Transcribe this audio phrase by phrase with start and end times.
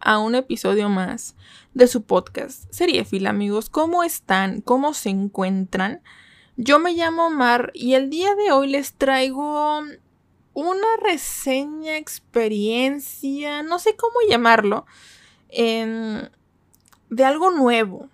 [0.00, 1.36] a un episodio más
[1.74, 3.70] de su podcast Seriefil, amigos.
[3.70, 4.60] ¿Cómo están?
[4.60, 6.02] ¿Cómo se encuentran?
[6.56, 9.82] Yo me llamo Mar y el día de hoy les traigo
[10.54, 14.86] una reseña, experiencia, no sé cómo llamarlo,
[15.50, 18.08] de algo nuevo.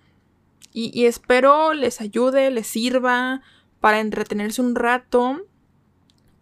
[0.71, 3.41] Y, y espero les ayude, les sirva
[3.79, 5.41] para entretenerse un rato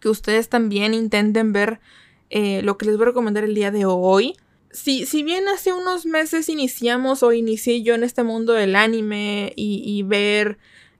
[0.00, 1.80] que ustedes también intenten ver
[2.28, 4.36] eh, lo que les voy a recomendar el día de hoy.
[4.74, 9.52] Si, si bien hace unos meses iniciamos o inicié yo en este mundo del anime
[9.54, 10.58] y, ver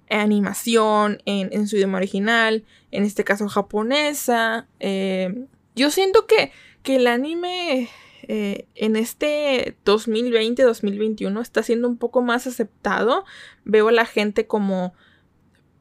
[0.08, 6.52] animación en, su idioma original, en este caso japonesa, eh, yo siento que,
[6.84, 7.90] que el anime
[8.28, 13.24] eh, en este 2020-2021 está siendo un poco más aceptado.
[13.64, 14.94] Veo a la gente como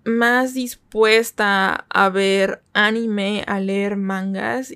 [0.04, 4.74] más dispuesta a ver anime, a leer mangas.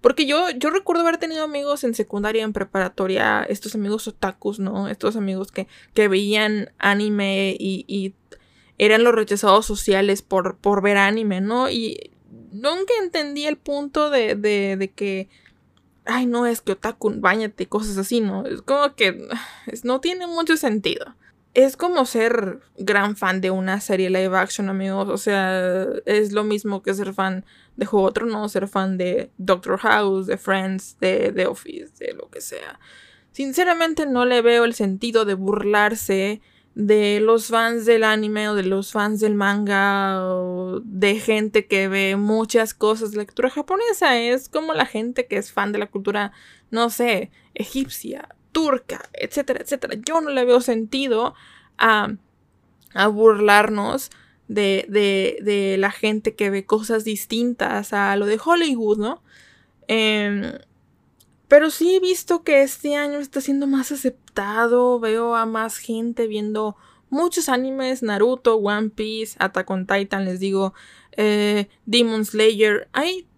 [0.00, 4.88] Porque yo, yo recuerdo haber tenido amigos en secundaria, en preparatoria, estos amigos otakus, ¿no?
[4.88, 8.14] Estos amigos que, que veían anime y,
[8.78, 11.70] eran los rechazados sociales por, por ver anime, ¿no?
[11.70, 12.10] Y
[12.52, 15.30] nunca entendí el punto de, de, de que,
[16.04, 18.44] ay, no, es que otaku, bañate, cosas así, ¿no?
[18.44, 19.28] Es como que
[19.82, 21.14] no tiene mucho sentido
[21.56, 25.08] es como ser gran fan de una serie live action, amigos.
[25.08, 29.30] O sea, es lo mismo que ser fan de Juego otro, no ser fan de
[29.38, 32.78] Doctor House, de Friends, de The Office, de lo que sea.
[33.32, 36.42] Sinceramente no le veo el sentido de burlarse
[36.74, 41.88] de los fans del anime o de los fans del manga o de gente que
[41.88, 44.18] ve muchas cosas de la japonesa.
[44.18, 46.32] Es como la gente que es fan de la cultura,
[46.70, 50.00] no sé, egipcia, turca, etcétera, etcétera.
[50.02, 51.34] Yo no le veo sentido
[51.76, 52.14] a,
[52.94, 54.10] a burlarnos
[54.48, 59.22] de, de, la gente que ve cosas distintas a lo de Hollywood, ¿no?
[59.88, 60.52] Em,
[61.48, 66.26] pero sí he visto que este año está siendo más aceptado, veo a más gente
[66.26, 66.78] viendo
[67.10, 70.72] muchos animes, Naruto, One Piece, Attack on Titan, les digo,
[71.12, 73.28] eh, Demon Slayer, hay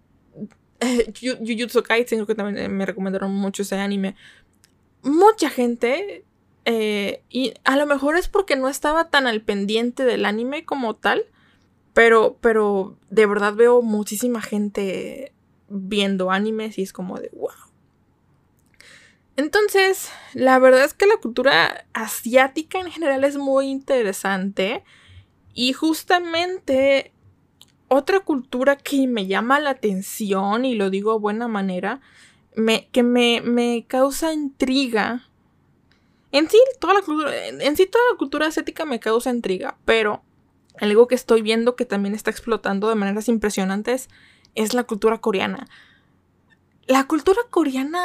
[0.81, 4.15] eh, Jujutsu Kaisen, que también me recomendaron mucho ese anime,
[5.03, 6.25] mucha gente,
[6.65, 10.95] eh, y a lo mejor es porque no estaba tan al pendiente del anime como
[10.95, 11.27] tal,
[11.95, 15.33] pero, pero de verdad veo muchísima gente
[15.69, 17.51] viendo animes y es como de wow.
[19.37, 24.83] Entonces, la verdad es que la cultura asiática en general es muy interesante
[25.55, 27.13] y justamente
[27.89, 32.01] otra cultura que me llama la atención, y lo digo de buena manera,
[32.93, 35.29] que me, me causa intriga.
[36.33, 40.23] En sí, toda la cultura, en sí toda la cultura asiática me causa intriga, pero
[40.81, 44.09] algo que estoy viendo que también está explotando de maneras impresionantes
[44.55, 45.67] es la cultura coreana.
[46.87, 48.05] La cultura coreana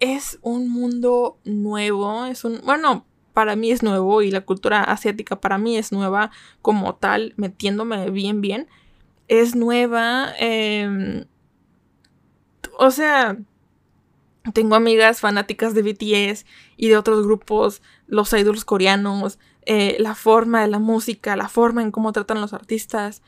[0.00, 5.40] es un mundo nuevo, es un, bueno, para mí es nuevo y la cultura asiática
[5.40, 6.30] para mí es nueva
[6.62, 8.68] como tal, metiéndome bien, bien.
[9.28, 10.32] Es nueva.
[10.38, 11.26] Em,
[12.78, 13.36] o sea,
[14.52, 20.62] tengo amigas fanáticas de BTS y de otros grupos, los idols coreanos, eh, la forma
[20.62, 23.22] de la música, la forma en cómo tratan los artistas.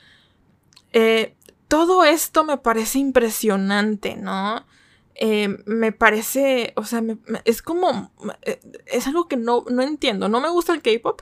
[0.92, 1.36] Eh,
[1.68, 4.64] todo esto me parece impresionante, ¿no?
[5.14, 7.02] Eh, me parece, o sea,
[7.44, 8.10] es como,
[8.86, 10.30] es algo que no, no entiendo.
[10.30, 11.20] No me gusta el K-Pop,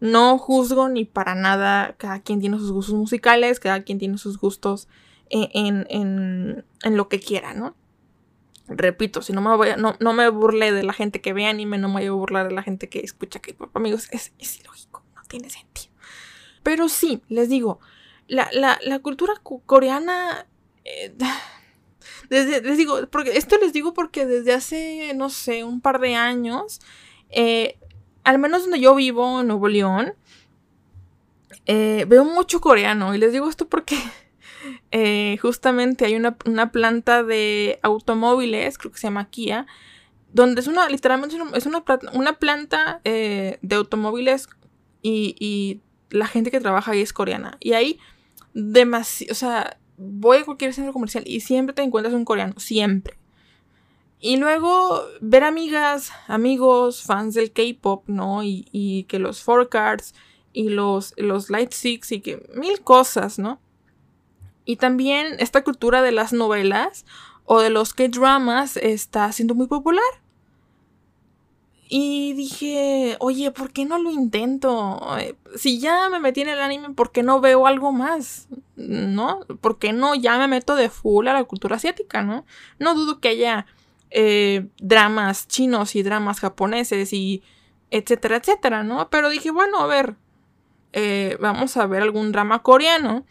[0.00, 4.38] no juzgo ni para nada, cada quien tiene sus gustos musicales, cada quien tiene sus
[4.38, 4.86] gustos
[5.30, 7.74] en, en, en lo que quiera, ¿no?
[8.68, 11.78] Repito, si no me voy no, no, me burle de la gente que ve anime,
[11.78, 15.04] no me voy a burlar de la gente que escucha K-pop, amigos, es, es, ilógico,
[15.16, 15.92] no tiene sentido.
[16.62, 17.80] Pero sí, les digo,
[18.26, 20.46] la, la, la cultura coreana.
[20.84, 21.14] Eh,
[22.30, 26.14] desde, les digo, porque esto les digo porque desde hace, no sé, un par de
[26.14, 26.80] años,
[27.30, 27.78] eh,
[28.24, 30.14] al menos donde yo vivo, en Nuevo León,
[31.66, 33.14] eh, veo mucho coreano.
[33.14, 33.96] Y les digo esto porque
[34.90, 36.36] eh, justamente hay una,
[36.72, 39.66] planta de automóviles, creo que se llama Kia,
[40.32, 44.48] donde es una, literalmente es una, una planta eh, de automóviles
[45.02, 45.80] y,
[46.10, 47.58] la gente que trabaja ahí es coreana.
[47.60, 47.98] Y ahí,
[48.54, 53.18] demasiado, o sea, voy a cualquier centro comercial y siempre te encuentras un coreano, siempre.
[54.18, 58.42] Y luego ver amigas, amigos, fans del K-pop, ¿no?
[58.42, 60.14] Y, que los four cards
[60.54, 63.60] y los, los light six y que mil cosas, ¿no?
[64.68, 67.06] Y también esta cultura de las novelas
[67.46, 70.04] o de los K-dramas está siendo muy popular.
[71.88, 75.00] Y dije, oye, ¿por qué no lo intento?
[75.18, 78.46] Eh, si ya me metí en el anime, ¿por qué no veo algo más?
[78.76, 79.40] ¿No?
[79.62, 82.44] ¿Por qué no ya me meto de full a la cultura asiática, no?
[82.78, 83.64] No dudo que haya
[84.10, 87.42] eh, dramas chinos y dramas japoneses y
[87.90, 89.08] etcétera, etcétera, ¿no?
[89.08, 90.16] Pero dije, bueno, a ver,
[90.92, 93.24] eh, vamos a ver algún drama coreano.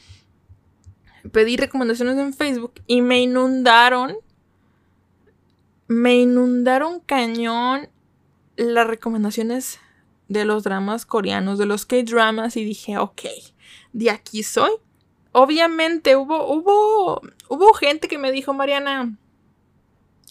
[1.32, 4.16] Pedí recomendaciones en Facebook y me inundaron.
[5.88, 7.90] Me inundaron cañón
[8.58, 9.80] las recomendaciones
[10.28, 13.22] de los dramas coreanos, de los K-dramas, y dije, ok,
[13.94, 14.72] de aquí soy.
[15.32, 19.18] Obviamente hubo, hubo, hubo gente que me dijo, Mariana,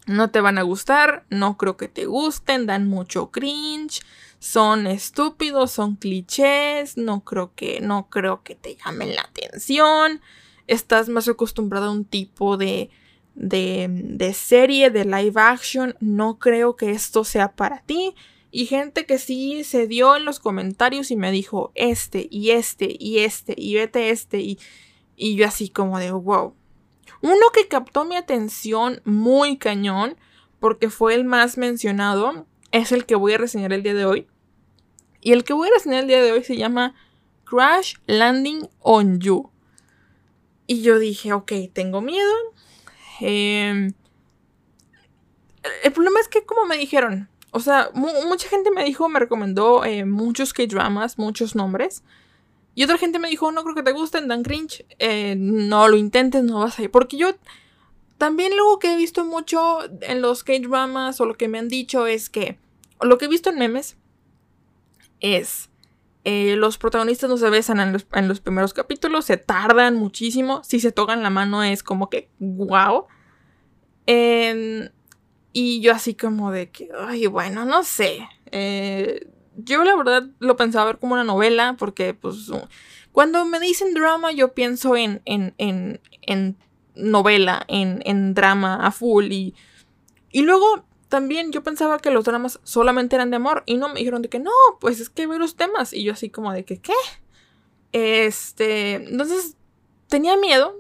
[0.07, 4.03] no te van a gustar, no creo que te gusten, dan mucho cringe,
[4.39, 10.21] son estúpidos, son clichés, no creo que, no creo que te llamen la atención,
[10.67, 12.91] estás más acostumbrado a un tipo de,
[13.35, 18.15] de, serie, de live action, no creo que esto sea para ti.
[18.51, 22.97] Y gente que sí se dio en los comentarios y me dijo este y este
[22.99, 24.59] y este y vete este y,
[25.15, 26.55] y yo así como de wow.
[27.23, 30.17] Uno que captó mi atención muy cañón
[30.59, 34.27] porque fue el más mencionado es el que voy a reseñar el día de hoy.
[35.21, 36.95] Y el que voy a reseñar el día de hoy se llama
[37.45, 39.51] Crash Landing on You.
[40.67, 42.33] Y yo dije, ok, tengo miedo,
[43.21, 43.93] Em,
[45.83, 49.85] el problema es que, como me dijeron, o sea, mucha gente me dijo, me recomendó
[49.85, 52.03] eh, muchos K-dramas, muchos nombres.
[52.75, 54.85] Y otra gente me dijo, no creo que te gusten, dan cringe.
[54.99, 56.91] Eh, no lo intentes, no vas a ir.
[56.91, 57.35] Porque yo
[58.19, 62.07] también lo que he visto mucho en los K-dramas o lo que me han dicho
[62.07, 62.59] es que,
[63.01, 63.97] lo que he visto en memes
[65.21, 65.71] es,
[66.29, 70.61] eh, los protagonistas no se besan en los, en primeros capítulos, se tardan muchísimo.
[70.65, 73.07] Si se tocan la mano es como que, wow.
[75.53, 78.29] y yo así como de que, ay, bueno, no sé.
[78.51, 82.51] Eh, yo la verdad lo pensaba ver como una novela, porque pues
[83.13, 86.57] cuando me dicen drama yo pienso en, en, en, en
[86.97, 89.55] novela, en, en drama a full y,
[90.33, 94.01] y luego también yo pensaba que los dramas solamente eran de amor y no me
[94.01, 94.51] dijeron de que no,
[94.81, 96.95] pues es que hay varios temas y yo así como de que, ¿qué?
[97.93, 99.57] Este, entonces
[100.09, 100.75] tenía miedo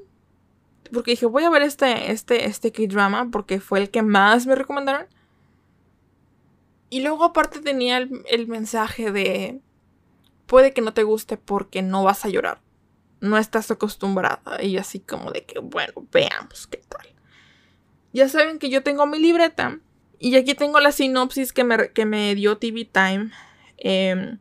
[0.92, 4.54] porque dije, voy a ver este, este, este K-drama porque fue el que más me
[4.54, 5.06] recomendaron.
[6.90, 9.60] Y luego aparte tenía el, el mensaje de,
[10.46, 12.60] puede que no te guste porque no vas a llorar.
[13.20, 14.62] No estás acostumbrada.
[14.62, 17.06] Y así como de que, bueno, veamos qué tal.
[18.12, 19.80] Ya saben que yo tengo mi libreta
[20.18, 23.30] y aquí tengo la sinopsis que me, que me dio TV Time.
[23.78, 24.38] Em,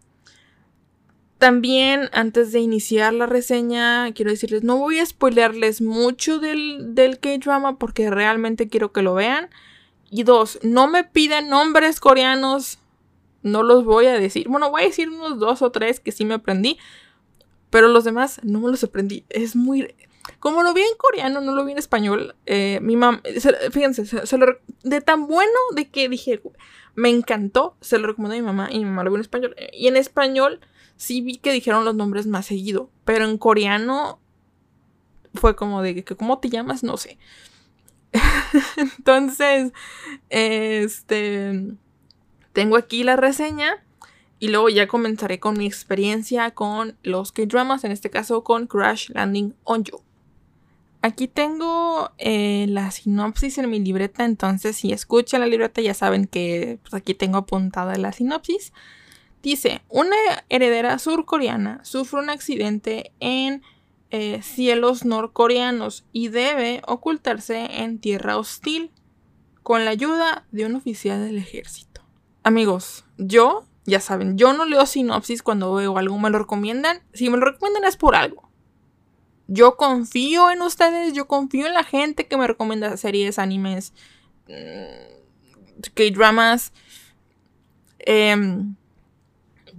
[1.37, 7.19] también, antes de iniciar la reseña, quiero decirles, no voy a spoilearles mucho del, del
[7.19, 9.49] K-Drama porque realmente quiero que lo vean.
[10.09, 12.79] Y dos, no me piden nombres coreanos,
[13.41, 14.47] no los voy a decir.
[14.47, 16.77] Bueno, voy a decir unos dos o tres que sí me aprendí,
[17.69, 19.25] pero los demás no me los aprendí.
[19.29, 19.93] Es muy...
[20.39, 23.21] Como lo vi en coreano, no lo vi en español, eh, mi mamá,
[23.71, 24.03] fíjense,
[24.83, 26.41] de tan bueno de que dije,
[26.95, 29.55] me encantó, se lo recomendé a mi mamá y mi mamá lo vio en español.
[29.73, 30.61] Y en español
[30.97, 34.19] sí vi que dijeron los nombres más seguido, pero en coreano
[35.33, 36.83] fue como de que, ¿cómo te llamas?
[36.83, 37.17] No sé.
[38.77, 39.73] Entonces,
[40.29, 41.73] este,
[42.53, 43.81] tengo aquí la reseña.
[44.37, 49.09] Y luego ya comenzaré con mi experiencia con los K-dramas, en este caso con Crash
[49.11, 50.04] Landing on You.
[51.05, 56.25] Aquí tengo eh, la sinopsis en mi libreta, entonces si escuchan la libreta ya saben
[56.25, 58.73] que pues, aquí tengo apuntada la sinopsis.
[59.43, 60.15] Dice, una
[60.49, 63.61] heredera surcoreana sufre un accidente en
[64.09, 68.89] eh, cielos norcoreanos y debe ocultarse en tierra hostil
[69.61, 72.01] con la ayuda de un oficial del ejército.
[72.41, 77.03] Amigos, yo, ya saben, yo no leo sinopsis cuando veo algo, me lo recomiendan.
[77.13, 78.49] Si me lo recomiendan es por algo.
[79.47, 83.93] Yo confío en ustedes, yo confío en la gente que me recomienda series, animes,
[84.47, 86.73] mm, K-dramas.
[87.99, 88.75] Em,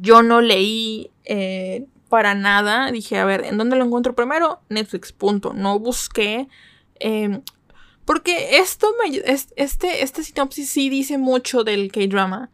[0.01, 2.91] yo no leí eh, para nada.
[2.93, 4.61] Dije, a ver, ¿en dónde lo encuentro primero?
[4.69, 5.53] Netflix, punto.
[5.53, 6.49] No busqué.
[7.01, 7.43] Em,
[8.05, 9.23] porque esto me.
[9.57, 12.51] Este, este sinopsis sí dice mucho del K-drama.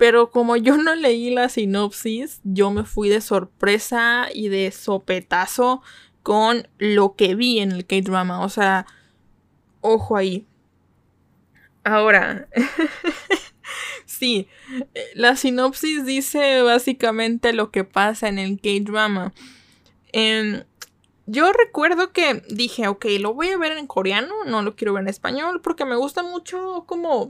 [0.00, 5.82] Pero como yo no leí la sinopsis, yo me fui de sorpresa y de sopetazo
[6.22, 8.42] con lo que vi en el K-drama.
[8.42, 8.86] O sea,
[9.82, 10.46] ojo ahí.
[11.84, 12.48] Ahora,
[14.06, 14.48] sí,
[15.12, 19.34] la sinopsis dice básicamente lo que pasa en el K-drama.
[20.12, 20.62] Em,
[21.26, 25.02] yo recuerdo que dije, ok, lo voy a ver en coreano, no lo quiero ver
[25.02, 27.28] en español, porque me gusta mucho como...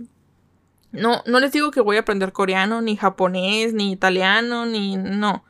[0.92, 4.96] No, no les digo que voy a aprender coreano, ni japonés, ni italiano, ni...
[4.96, 5.44] No.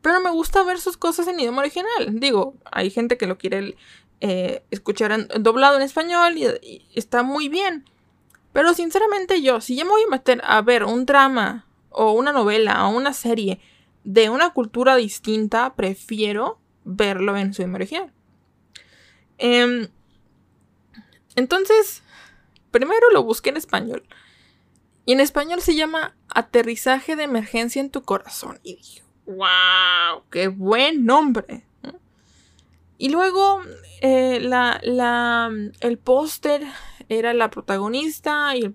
[0.00, 2.18] Pero me gusta ver sus cosas en idioma original.
[2.18, 3.76] Digo, hay gente que lo quiere
[4.20, 7.84] eh, escuchar doblado en español y, está muy bien.
[8.52, 12.32] Pero sinceramente yo, si ya me voy a meter a ver un drama o una
[12.32, 13.60] novela o una serie
[14.04, 18.12] de una cultura distinta, prefiero verlo en su idioma original.
[19.38, 19.88] Em,
[21.36, 22.02] entonces,
[22.70, 24.02] primero lo busqué en español.
[25.04, 28.60] Y en español se llama Aterrizaje de emergencia en tu corazón.
[28.62, 31.64] Y dije, wow, qué buen nombre.
[32.98, 33.60] Y luego
[34.00, 36.62] eh, la, el póster
[37.08, 38.72] era la protagonista y,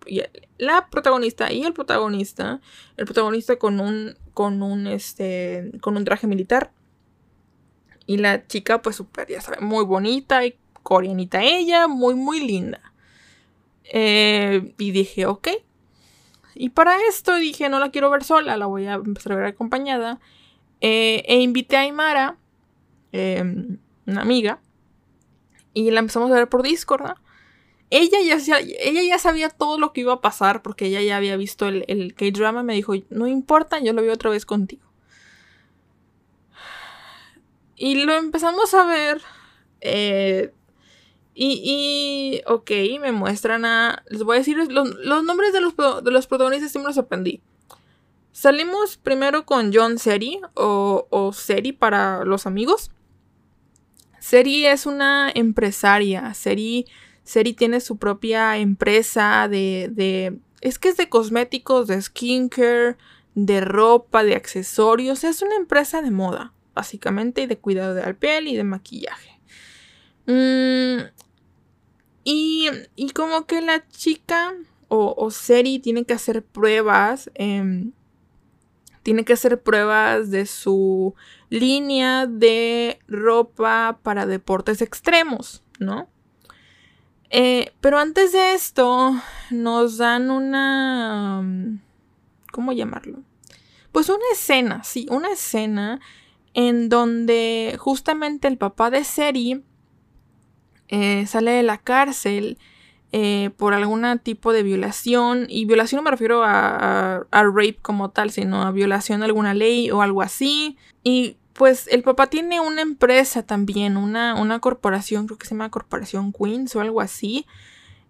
[0.58, 2.60] la protagonista y el protagonista.
[2.98, 6.74] El protagonista con un con un este con un traje militar
[8.08, 12.82] y la chica, pues súper, ya saben, muy bonita y coreanita ella, muy, muy linda.
[13.84, 15.50] Eh, y dije, ok.
[16.60, 19.46] Y para esto dije, no la quiero ver sola, la voy a empezar a ver
[19.46, 20.20] acompañada.
[20.82, 22.38] Eh, e invité a Aymara,
[23.12, 24.60] em, una amiga,
[25.74, 27.16] y la empezamos a ver por Discord.
[27.90, 31.38] Ella ya, ella ya sabía todo lo que iba a pasar porque ella ya había
[31.38, 32.64] visto el, el K-drama.
[32.64, 34.88] Me dijo, no importa, yo lo veo otra vez contigo.
[37.78, 39.22] Y lo empezamos a ver.
[39.82, 40.52] Eh,
[41.40, 44.04] y, ok, me muestran a...
[44.10, 47.42] Les voy a decir los, nombres de los, de los protagonistas y me los sorprendí.
[48.32, 52.92] Salimos primero con John Seri o, o Seri para los amigos.
[54.20, 56.34] Seri es una empresaria.
[56.34, 56.86] Seri,
[57.24, 60.40] Seri tiene su propia empresa de, de...
[60.62, 62.98] Es que es de cosméticos, de skincare,
[63.36, 65.24] de ropa, de accesorios.
[65.24, 69.40] Es una empresa de moda básicamente, y de cuidado de la piel y de maquillaje.
[70.28, 71.10] Mm,
[72.30, 74.54] y, como que la chica
[74.90, 77.32] o, Seri tiene que hacer pruebas.
[77.36, 77.94] Em,
[79.02, 81.16] tiene que hacer pruebas de su
[81.50, 86.10] línea de ropa para deportes extremos, ¿no?
[87.30, 89.16] Eh, pero antes de esto,
[89.50, 91.80] nos dan una...
[92.52, 93.20] ¿Cómo llamarlo?
[93.94, 96.02] Pues una escena, sí, una escena
[96.54, 99.64] en donde justamente el papá de Seri
[100.90, 102.58] eh, sale de la cárcel
[103.12, 108.32] eh, por algún tipo de violación, y violación no me refiero a, rape como tal,
[108.32, 112.82] sino a violación de alguna ley o algo así, y pues el papá tiene una
[112.82, 117.46] empresa también, una, una corporación, creo que se llama Corporación Queens o algo así,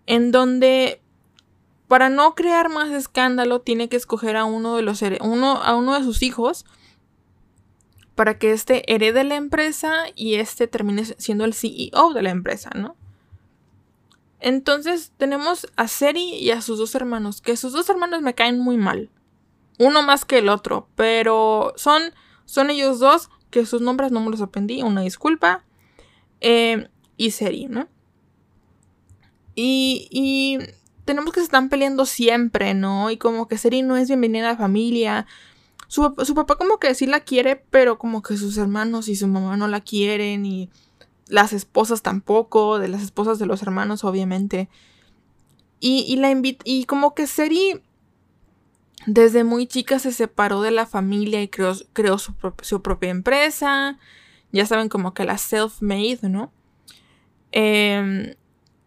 [0.08, 1.02] en donde
[1.88, 5.94] para no crear más escándalo tiene que escoger a uno de los uno, a uno
[5.94, 6.66] de sus hijos
[8.18, 12.72] para que éste herede la empresa y éste termine siendo el CEO de la empresa,
[12.74, 12.96] ¿no?
[14.40, 18.58] Entonces tenemos a Seri y a sus dos hermanos, que sus dos hermanos me caen
[18.58, 19.12] muy mal.
[19.78, 22.02] Uno más que el otro, pero son,
[22.46, 25.64] son ellos dos, que sus nombres no me los aprendí, una disculpa.
[26.42, 27.88] Eh, y Seri, ¿no?
[29.54, 30.58] Y, y
[31.06, 33.12] tenemos que se están peleando siempre, ¿no?
[33.12, 35.28] Y como que Seri no es bienvenida a la familia.
[35.88, 39.56] Su, papá como que sí la quiere, pero como que sus hermanos y su mamá
[39.56, 40.70] no la quieren y
[41.28, 44.70] las esposas tampoco, de las esposas de los hermanos obviamente.
[45.80, 47.82] Y, y la y como que Seri
[49.06, 53.98] desde muy chica se separó de la familia y creó, creó su, su, propia empresa.
[54.52, 56.52] Ya saben, como que la self-made, ¿no?
[57.52, 58.36] Em,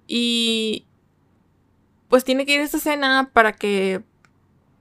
[0.07, 0.85] y
[2.09, 4.03] pues tiene que ir a esta escena para que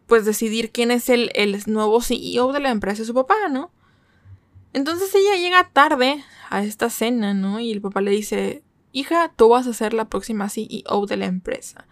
[0.10, 1.32] pues decidir quién es el,
[1.68, 3.72] nuevo CEO de la empresa de su papá, ¿no?
[4.74, 7.60] Entonces ella llega tarde a esta cena, ¿no?
[7.60, 11.28] Y el papá le dice, hija, tú vas a ser la próxima CEO de la
[11.28, 11.88] empresa.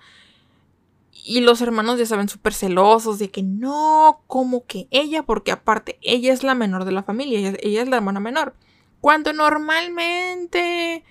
[1.12, 6.00] Y los hermanos ya saben súper celosos de que no, como que ella, porque aparte
[6.02, 8.56] ella es la menor de la familia, ella, ella es la hermana menor.
[9.00, 11.04] Cuando normalmente,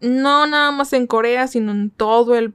[0.00, 2.54] no nada más en Corea, sino en todo el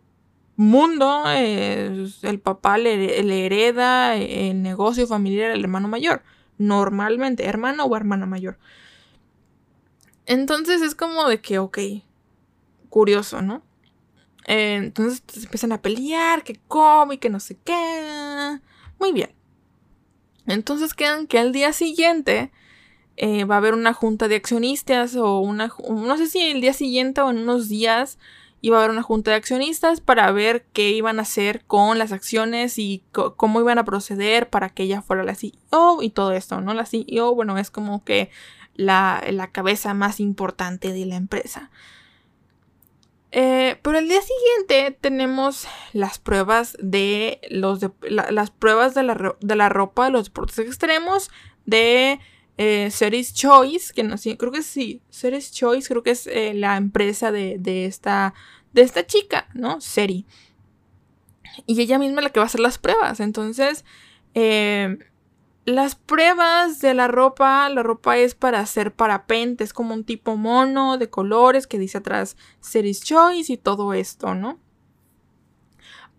[0.61, 6.23] mundo, el papá le, hereda el negocio familiar al hermano mayor.
[6.57, 8.59] Normalmente, hermano o hermana mayor.
[10.25, 11.79] Entonces es como de que, ok,
[12.89, 13.63] curioso, ¿no?
[14.45, 18.59] Eh, entonces empiezan a pelear, que come y que no sé qué.
[18.99, 19.33] Muy bien.
[20.45, 22.51] Entonces quedan que al día siguiente
[23.17, 26.73] eh, va a haber una junta de accionistas o una, no sé si el día
[26.73, 28.17] siguiente o en unos días
[28.61, 32.11] iba a haber una junta de accionistas para ver qué iban a hacer con las
[32.11, 36.61] acciones y cómo iban a proceder para que ella fuera la CEO y todo esto,
[36.61, 36.73] ¿no?
[36.73, 38.29] La CEO, bueno, es como que
[38.75, 41.71] la, cabeza más importante de la empresa.
[43.31, 49.55] Eh, pero el día siguiente tenemos las pruebas de los las pruebas de la, de
[49.55, 51.31] la, ropa de los deportes extremos
[51.65, 52.19] de
[52.57, 56.53] eh, Series Choice, que no sé, creo que sí, Series Choice, creo que es eh,
[56.53, 58.33] la empresa de, esta,
[58.73, 59.81] de esta chica, ¿no?
[59.81, 60.25] Seri.
[61.65, 63.19] Y ella misma es la que va a hacer las pruebas.
[63.19, 63.83] Entonces,
[64.33, 64.97] eh,
[65.65, 70.35] las pruebas de la ropa, la ropa es para hacer parapente, es como un tipo
[70.35, 74.59] mono de colores que dice atrás Series Choice y todo esto, ¿no?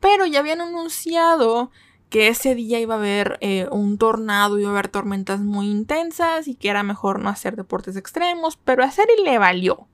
[0.01, 1.71] Pero ya habían anunciado
[2.13, 6.47] que ese día iba a haber eh, un tornado, iba a haber tormentas muy intensas
[6.47, 9.89] y que era mejor no hacer deportes extremos, pero a Seri le valió.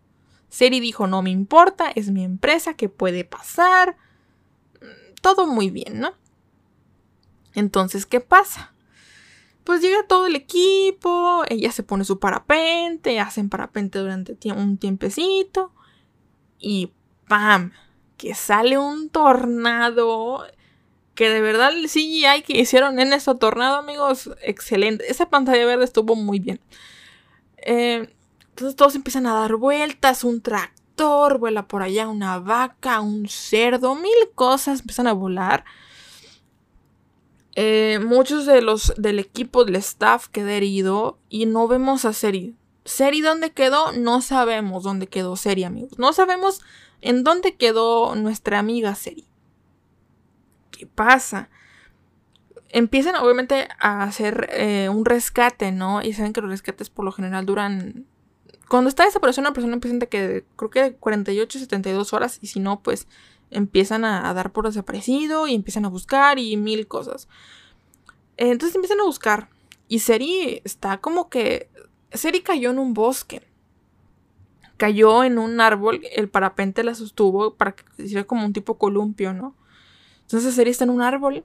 [0.48, 3.98] Seri dijo, no me importa, es mi empresa, ¿qué puede pasar?
[4.82, 6.14] Mm, todo muy bien, ¿no?
[7.54, 8.74] Entonces, ¿qué pasa?
[9.62, 15.72] Pues llega todo el equipo, ella se pone su parapente, hacen parapente durante un tiempecito
[16.58, 16.90] y
[17.28, 17.70] ¡pam!
[18.16, 20.44] Que sale un tornado
[21.18, 25.10] que de verdad el CGI que hicieron en ese tornado, amigos, excelente.
[25.10, 26.60] Esa pantalla verde estuvo muy bien.
[27.56, 28.14] Eh,
[28.50, 33.96] entonces todos empiezan a dar vueltas, un tractor, vuela por allá una vaca, un cerdo,
[33.96, 35.64] mil cosas empiezan a volar.
[37.56, 42.54] Eh, muchos de los del equipo del staff quedó herido y no vemos a Seri.
[42.84, 45.98] Seri dónde quedó, no sabemos dónde quedó Seri, amigos.
[45.98, 46.60] No sabemos
[47.00, 49.27] en dónde quedó nuestra amiga Seri.
[50.78, 51.50] ¿Qué pasa?
[52.70, 56.02] Empiezan obviamente a hacer eh, un rescate, ¿no?
[56.02, 58.06] Y saben que los rescates por lo general duran...
[58.68, 62.60] Cuando está desaparecida una persona empiezan de que creo que 48, 72 horas y si
[62.60, 63.08] no, pues
[63.50, 67.28] empiezan a, dar por desaparecido y empiezan a buscar y mil cosas.
[68.36, 69.48] Entonces empiezan a buscar
[69.88, 71.70] y Seri está como que...
[72.12, 73.42] Seri cayó en un bosque
[74.76, 79.34] cayó en un árbol, el parapente la sostuvo para que hiciera como un tipo columpio,
[79.34, 79.54] ¿no?
[80.28, 81.42] Entonces Seri está en un árbol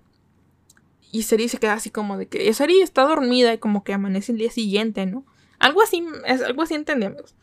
[1.09, 4.33] y Seri se queda así como de que Seri está dormida y como que amanece
[4.33, 5.25] el día siguiente, ¿no?
[5.57, 7.33] Algo así, es, algo así entendemos.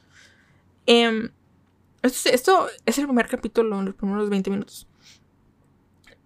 [0.85, 1.31] Em,
[2.03, 4.87] esto, es el primer capítulo, en los primeros 20 minutos.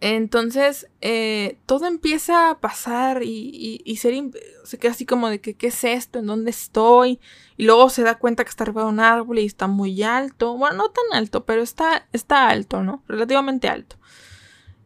[0.01, 4.33] Entonces, eh, todo empieza a pasar y, y, Seri
[4.65, 6.19] se queda así como de que, ¿qué es esto?
[6.19, 7.21] ¿En dónde estoy?
[7.57, 10.57] Y luego se da cuenta que está arriba de un árbol y está muy alto.
[10.57, 13.05] Bueno, no tan alto, pero está, está alto, ¿no?
[13.07, 13.97] Relativamente alto.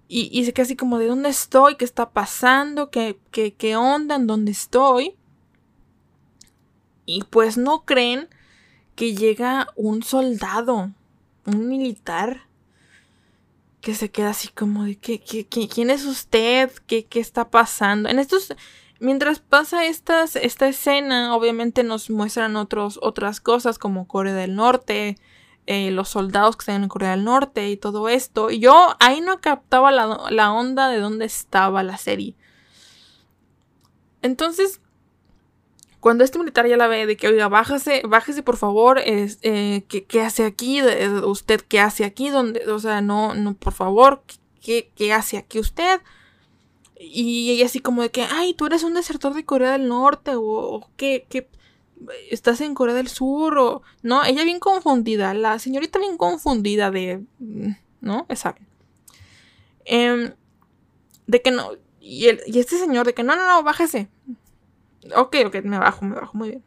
[0.08, 3.76] Y, y se queda así como de dónde estoy, qué está pasando, qué, qué, qué
[3.76, 5.14] onda, en dónde estoy.
[7.04, 8.28] Y pues no creen
[8.96, 10.90] que llega un soldado,
[11.44, 12.48] un militar,
[13.80, 16.70] que se queda así como de ¿qué, qué, quién es usted?
[16.86, 18.08] ¿Qué, ¿Qué, está pasando?
[18.08, 18.54] En estos,
[18.98, 25.16] mientras pasa estas, esta escena, obviamente nos muestran otros, otras cosas como Corea del Norte,
[25.70, 28.50] eh, los soldados que están en Corea del Norte y todo esto.
[28.50, 32.34] Y yo ahí no captaba la, onda de dónde estaba la serie.
[34.22, 34.80] Entonces,
[36.00, 40.22] cuando este militar ya la ve de que, oiga, bájese, bájese por favor, eh, ¿qué,
[40.22, 40.80] hace aquí?
[41.22, 42.30] ¿Usted qué hace aquí?
[42.30, 42.66] ¿Dónde?
[42.70, 44.22] O sea, no, no, por favor,
[44.62, 46.00] ¿qué, qué hace aquí usted?
[46.98, 50.34] Y ella así como de que, ay, tú eres un desertor de Corea del Norte
[50.34, 51.46] o, o qué, qué,
[52.30, 53.82] estás en Corea del Sur o...
[54.02, 57.24] No, ella bien confundida, la señorita bien confundida de...
[57.38, 58.26] Mm, ¿No?
[58.34, 58.66] Saben.
[59.84, 60.32] Eh,
[61.26, 61.72] de que no...
[62.00, 64.08] Y, el, y este señor de que no, no, no, bájese.
[65.14, 66.64] Ok, ok, me bajo, me bajo, muy bien.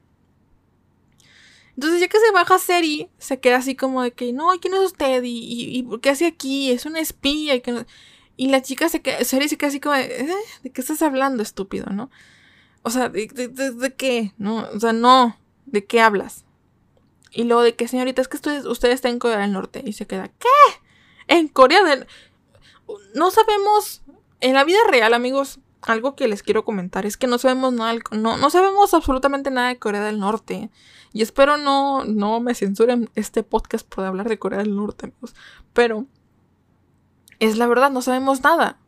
[1.75, 4.81] Entonces ya que se baja Seri, se queda así como de que, no, ¿quién es
[4.81, 5.23] usted?
[5.23, 6.71] ¿Y, y, qué hace aquí?
[6.71, 7.55] Es una espía.
[7.55, 7.85] Y, que
[8.37, 10.35] y la chica se queda, Seri se queda así como de, ¿eh?
[10.63, 12.09] ¿de qué estás hablando, estúpido, no?
[12.83, 13.27] O sea, ¿de,
[13.97, 14.33] qué?
[14.37, 15.37] No, o sea, no.
[15.65, 16.45] ¿De qué hablas?
[17.31, 19.83] Y luego de que, señorita, es que usted, usted está en Corea del Norte.
[19.85, 20.47] Y se queda, ¿qué?
[21.27, 22.07] En Corea del...
[23.15, 24.01] No sabemos...
[24.41, 27.93] En la vida real, amigos, algo que les quiero comentar es que no sabemos nada,
[28.11, 30.71] no, no sabemos absolutamente nada de Corea del Norte.
[31.13, 35.35] Y espero no, no me censuren este podcast por hablar de Corea del Norte, amigos.
[35.73, 36.05] Pero
[37.39, 38.79] es la verdad, no sabemos nada.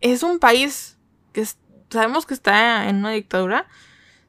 [0.00, 0.98] Es un país
[1.32, 1.58] que es
[1.90, 3.66] sabemos que está en una dictadura.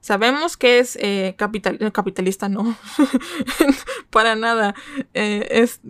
[0.02, 2.78] Sabemos que es eh, eh, capitalista, no.
[4.10, 4.74] Para nada.
[5.14, 5.82] Eh, es,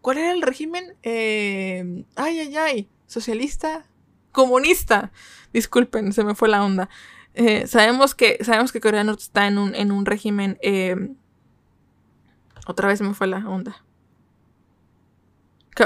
[0.00, 0.94] ¿Cuál era el régimen?
[1.04, 2.88] ay, ay, ay.
[3.06, 3.84] ¿Socialista?
[4.30, 5.10] Comunista.
[5.52, 6.88] Disculpen, se me fue la onda.
[7.66, 10.58] sabemos, que, sabemos que Corea del Norte está en un, en un régimen.
[12.66, 13.84] otra vez se me fue la onda.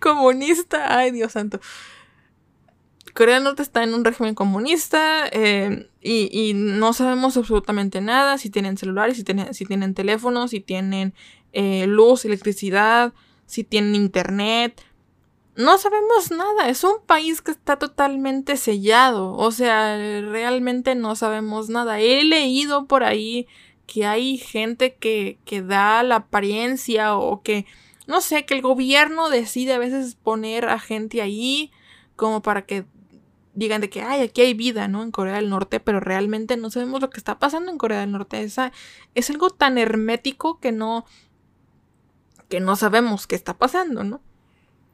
[0.00, 0.96] comunista.
[0.98, 1.60] Ay, Dios santo.
[3.14, 8.38] Corea del Norte está en un régimen comunista eh, y, no sabemos absolutamente nada.
[8.38, 11.14] Si tienen celulares, si tienen, si tienen teléfonos, si tienen
[11.52, 13.12] eh, luz, electricidad,
[13.46, 14.80] si tienen internet.
[15.56, 16.68] No sabemos nada.
[16.68, 19.32] Es un país que está totalmente sellado.
[19.36, 22.00] O sea, realmente no sabemos nada.
[22.00, 23.46] He leído por ahí
[23.86, 27.66] que hay gente que, que da la apariencia o que,
[28.06, 31.72] no sé, que el gobierno decide a veces poner a gente ahí
[32.20, 32.84] como para que
[33.54, 35.02] digan de que, ay, aquí hay vida, ¿no?
[35.02, 38.12] En Corea del Norte, pero realmente no sabemos lo que está pasando en Corea del
[38.12, 38.42] Norte.
[38.42, 38.72] Esa,
[39.14, 41.06] es algo tan hermético que no,
[42.50, 44.20] que no sabemos qué está pasando, ¿no?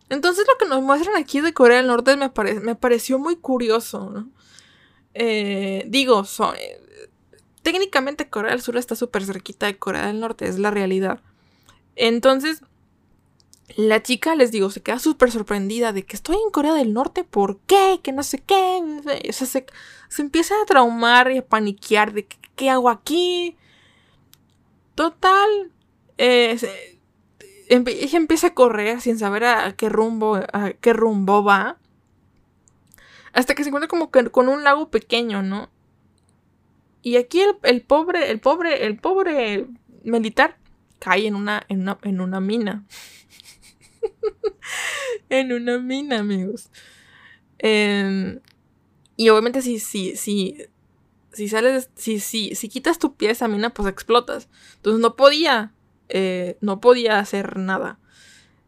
[0.08, 4.08] Entonces lo que nos muestran aquí de Corea del Norte me, me pareció muy curioso,
[4.08, 4.30] ¿no?
[5.14, 6.22] Eh, digo,
[7.62, 11.24] técnicamente Corea del Sur está súper cerquita de Corea del Norte, es la realidad.
[11.96, 12.62] Entonces,
[13.74, 17.24] la chica, les digo, se queda súper sorprendida de que estoy en Corea del Norte,
[17.24, 18.00] ¿por qué?
[18.02, 18.80] Que no sé qué.
[19.28, 19.66] O sea, se,
[20.18, 23.56] empieza a traumar y a paniquear de qué hago aquí.
[24.94, 25.72] Total,
[26.16, 26.56] eh,
[27.68, 31.78] ella empieza a correr sin saber a, qué rumbo, a qué rumbo va.
[33.32, 35.68] Hasta que se encuentra como que con un lago pequeño, ¿no?
[37.02, 39.66] Y aquí el, pobre, el pobre, el pobre
[40.02, 40.56] militar
[40.98, 42.84] cae en una, en una, mina.
[45.28, 46.70] en una mina, amigos.
[47.58, 48.40] Em,
[49.16, 50.56] y obviamente si, si, si,
[51.32, 54.48] si sales, si, si, si quitas tu pie a esa mina, pues explotas.
[54.76, 55.72] Entonces no podía,
[56.08, 57.98] eh, no podía hacer nada.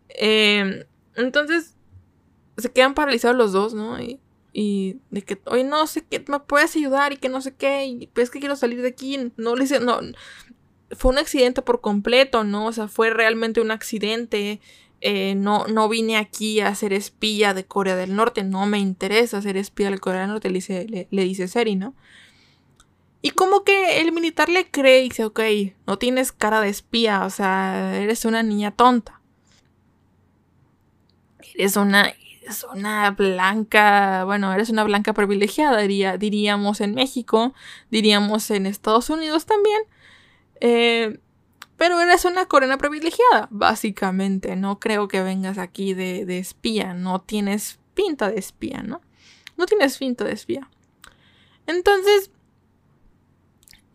[0.09, 0.85] Em,
[1.17, 1.77] entonces
[2.57, 4.01] se quedan paralizados los dos, ¿no?
[4.01, 4.21] Y
[4.53, 7.87] y de que, oye, no sé qué, me puedes ayudar y que no sé qué,
[7.87, 9.33] y pues que quiero salir de aquí.
[9.37, 10.01] No le hice, no,
[10.93, 12.67] fue un accidente por completo, ¿no?
[12.67, 14.61] O sea, fue realmente un accidente.
[15.01, 19.41] Eh, no, no vine aquí a ser espía de Corea del Norte, no me interesa
[19.41, 21.95] ser espía de Corea del Norte, le dice, le, dice Seri, ¿no?
[23.23, 25.41] Y como que el militar le cree y dice, ok,
[25.87, 29.21] no tienes cara de espía, o sea, eres una niña tonta.
[31.55, 37.55] Eres una, eres una blanca, bueno, eres una blanca privilegiada, diría, diríamos en México,
[37.91, 39.81] diríamos en Estados Unidos también.
[40.61, 41.21] Eh,
[41.79, 44.57] pero eres una coreana privilegiada, básicamente.
[44.57, 46.93] No creo que vengas aquí de, espía.
[46.93, 49.01] No tienes pinta de espía, ¿no?
[49.57, 50.69] No tienes pinta de espía.
[51.69, 52.33] Entonces,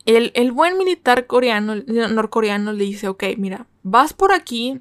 [0.06, 4.80] el, el buen militar coreano, norcoreano le dice, ok, mira, vas por aquí,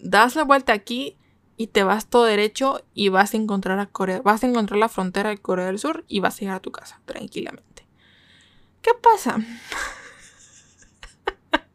[0.00, 1.16] das la vuelta aquí
[1.56, 4.88] y te vas todo derecho y vas a encontrar a Corea, vas a encontrar la
[4.88, 7.84] frontera de Corea del Sur y vas a llegar a tu casa tranquilamente.
[8.80, 9.38] ¿Qué pasa?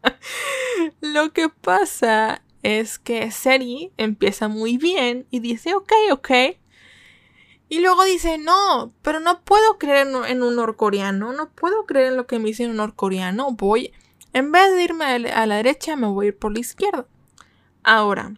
[1.00, 6.30] Lo que pasa es que Seri empieza muy bien y dice, ok, ok.
[7.68, 12.16] Y luego dice, no, pero no puedo creer en, un norcoreano, no puedo creer en
[12.16, 13.92] lo que me dice un norcoreano, voy,
[14.32, 17.06] en vez de irme a la derecha, me voy a ir por la izquierda.
[17.84, 18.34] Ahora,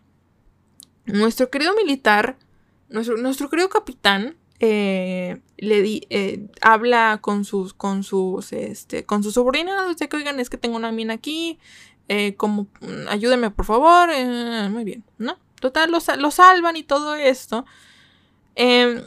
[1.06, 2.36] nuestro querido militar,
[2.90, 9.24] nuestro, nuestro querido capitán, eh, le di, eh, habla con sus, con sus, este, con
[9.24, 11.58] sus subordinados, que oigan, es que tengo una mina aquí,
[12.06, 14.10] eh, como, mm, ayúdenme por favor,
[14.70, 15.36] muy bien, ¿no?
[15.60, 17.66] Total, lo, salvan y todo esto.
[18.54, 19.02] Em,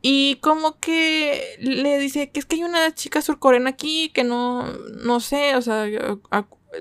[0.00, 4.64] y como que le dice que es que hay una chica surcoreana aquí que no,
[5.04, 5.86] no sé, o sea,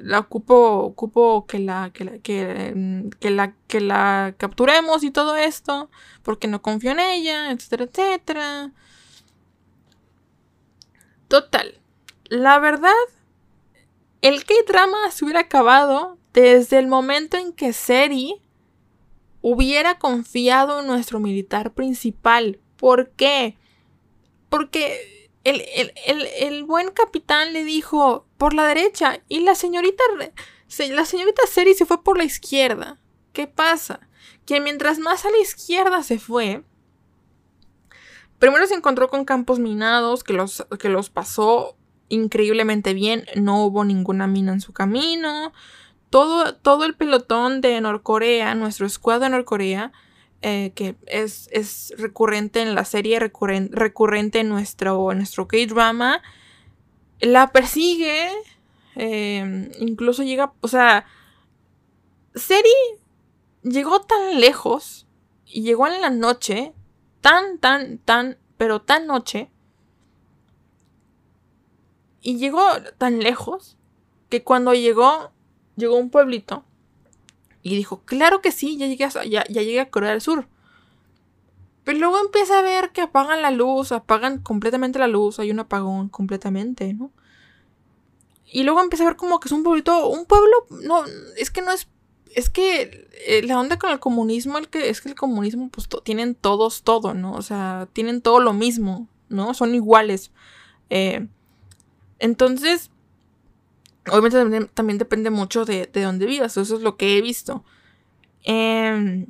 [0.02, 5.90] la ocupo, ocupo que la, que la, que, la, que la capturemos y todo esto,
[6.24, 8.72] porque no confío en ella, etcétera, etcétera.
[11.28, 11.80] Total,
[12.30, 12.92] la verdad,
[14.22, 18.42] el K-drama se hubiera acabado desde el momento en que Seri
[19.42, 22.60] hubiera confiado en nuestro militar principal.
[22.78, 23.58] ¿Por qué?
[24.50, 30.04] Porque el, buen capitán le dijo por la derecha y la señorita,
[30.90, 33.00] la señorita Seri se fue por la izquierda.
[33.34, 34.08] ¿Qué pasa?
[34.46, 36.64] Que mientras más a la izquierda se fue,
[38.40, 41.78] primero se encontró con campos minados que los, que los pasó
[42.10, 45.54] increíblemente bien, no hubo ninguna mina en su camino.
[46.10, 49.94] Todo, todo el pelotón de Norcorea, nuestro escuadro de Norcorea,
[50.44, 56.22] eh, que es, recurrente en la serie, recurrente en nuestro, nuestro K-drama,
[57.20, 58.30] la persigue,
[58.96, 61.06] em, incluso llega, o sea,
[62.34, 62.70] Seri
[63.62, 65.06] llegó tan lejos
[65.46, 66.74] y llegó en la noche,
[67.22, 69.52] tan, tan, tan, pero tan noche,
[72.22, 72.64] y llegó
[72.98, 73.78] tan lejos
[74.30, 75.32] que cuando llegó,
[75.76, 76.64] llegó a un pueblito
[77.64, 80.48] Y dijo, claro que sí, ya llegué a, ya, ya llegué a Corea del Sur.
[81.84, 85.60] Pero luego empieza a ver que apagan la luz, apagan completamente la luz, hay un
[85.60, 87.12] apagón completamente, ¿no?
[88.46, 91.04] Y luego empieza a ver como que es un pueblito, un pueblo, no,
[91.38, 91.88] es que no es,
[92.36, 95.88] es que eh, la onda con el comunismo, el que, es que el comunismo, pues
[96.04, 97.34] tienen todos todo, ¿no?
[97.34, 99.54] O sea, tienen todo lo mismo, ¿no?
[99.54, 100.32] Son iguales.
[100.90, 101.28] Eh,
[102.20, 102.92] entonces,
[104.08, 107.64] obviamente también, depende mucho de, de, dónde vivas, eso es lo que he visto.
[108.44, 109.28] Em,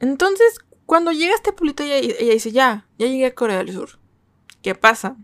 [0.00, 3.98] entonces, cuando llega este pueblito, ella, ella, dice, ya, ya llegué a Corea del Sur.
[4.62, 5.16] ¿Qué pasa?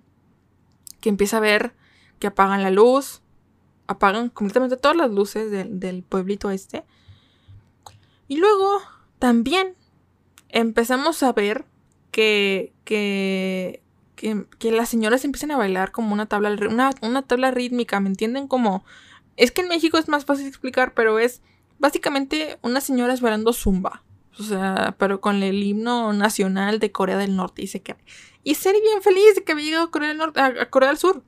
[1.00, 1.74] Que empieza a ver
[2.18, 3.22] que apagan la luz,
[3.86, 6.84] apagan completamente todas las luces del, del pueblito este.
[8.28, 8.80] Y luego,
[9.18, 9.74] también,
[10.48, 11.66] empezamos a ver
[12.12, 13.82] que, que,
[14.16, 18.08] que, que, las señoras empiezan a bailar como una tabla, una, una tabla rítmica, ¿me
[18.08, 18.48] entienden?
[18.48, 18.84] Como...
[19.36, 21.40] Es que en México es más fácil explicar, pero es
[21.78, 24.02] básicamente unas señoras bailando zumba.
[24.38, 27.62] O sea, pero con el himno nacional de Corea del Norte.
[27.62, 27.96] Y se que.
[28.44, 30.98] Y ser bien feliz de que había llegado a Corea del Norte, a, Corea del
[30.98, 31.22] Sur.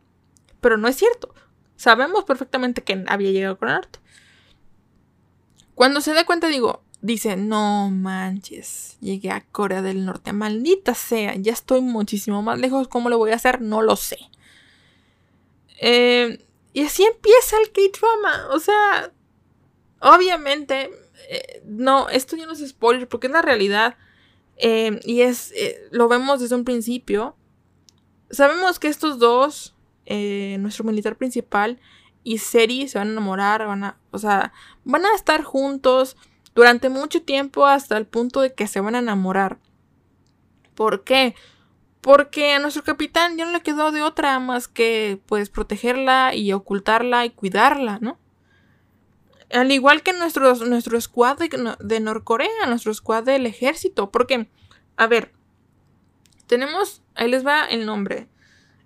[0.60, 1.34] Pero no es cierto.
[1.76, 3.98] Sabemos perfectamente que había llegado a Corea del Norte.
[5.74, 10.32] Cuando se da cuenta, digo, dice, no manches, llegué a Corea del Norte.
[10.32, 12.88] Maldita sea, ya estoy muchísimo más lejos.
[12.88, 13.60] ¿Cómo lo voy a hacer?
[13.60, 14.16] No lo sé.
[15.82, 18.48] Eh, y así empieza el K-Drama.
[18.54, 19.12] O sea,
[20.00, 20.90] obviamente
[21.28, 23.98] eh, no, esto ya no es spoiler porque es la realidad.
[24.56, 25.52] Eh, y es,
[25.90, 27.36] lo vemos desde un principio.
[28.30, 29.74] Sabemos que estos dos,
[30.06, 31.78] nuestro militar principal
[32.22, 36.16] y Seri, se van a enamorar, van a, o sea, van a estar juntos
[36.54, 39.58] durante mucho tiempo hasta el punto de que se van a enamorar.
[40.74, 41.34] ¿Por qué?
[42.00, 46.52] Porque a nuestro capitán ya no le quedó de otra más que pues protegerla y
[46.52, 48.18] ocultarla y cuidarla, ¿no?
[49.50, 54.10] Al igual que nuestro, nuestro squad de, Norcorea, nuestro squad del ejército.
[54.10, 54.48] Porque,
[54.96, 55.32] a ver,
[56.46, 58.28] tenemos, ahí les va el nombre.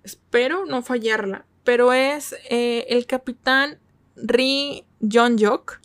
[0.03, 1.45] Espero no fallarla.
[1.63, 3.79] Pero es eh, el capitán
[4.15, 5.79] Ri Jong-jok.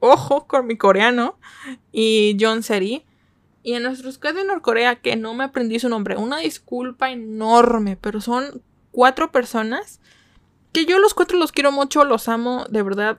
[0.00, 1.38] Ojo con mi coreano.
[1.92, 3.04] Y John Seri.
[3.62, 6.16] Y en nuestro squad de Norcorea, que no me aprendí su nombre.
[6.16, 7.96] Una disculpa enorme.
[7.96, 10.00] Pero son cuatro personas.
[10.72, 13.18] Que yo los cuatro los quiero mucho, los amo, de verdad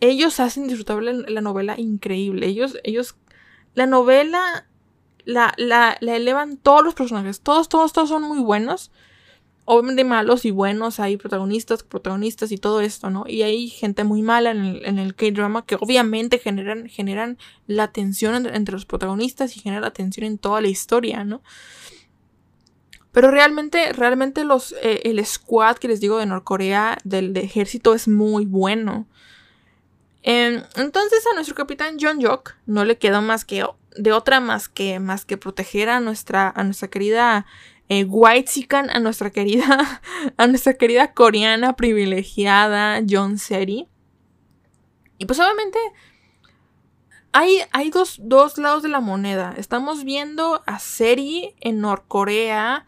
[0.00, 2.46] ellos hacen disfrutable la novela increíble.
[2.46, 3.16] Ellos, ellos,
[3.74, 4.66] la novela
[5.24, 7.40] la, la, la, elevan todos los personajes.
[7.40, 8.90] Todos, todos, todos son muy buenos.
[9.70, 10.98] Obviamente malos y buenos.
[10.98, 13.24] Hay protagonistas, protagonistas y todo esto, ¿no?
[13.28, 17.92] Y hay gente muy mala en el, en el K-drama que obviamente generan, generan la
[17.92, 21.42] tensión entre, los protagonistas y generan la tensión en toda la historia, ¿no?
[23.12, 28.08] Pero realmente, realmente los, eh, el squad que les digo de Norcorea, del ejército, es
[28.08, 29.06] muy bueno.
[30.22, 33.66] Em, entonces a nuestro capitán John Jock no le quedó más que
[33.98, 37.46] de otra más que más que proteger a nuestra a nuestra querida
[37.88, 40.02] eh, White Sican, a nuestra querida
[40.36, 43.88] a nuestra querida coreana privilegiada John Seri.
[45.18, 45.78] Y pues obviamente
[47.32, 49.54] hay, hay dos, dos, lados de la moneda.
[49.56, 52.86] Estamos viendo a Seri en Norcorea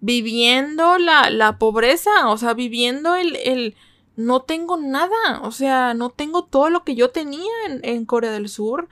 [0.00, 3.76] viviendo la, la pobreza, o sea, viviendo el, el
[4.18, 8.48] no tengo nada, o sea, no tengo todo lo que yo tenía en, Corea del
[8.48, 8.88] Sur.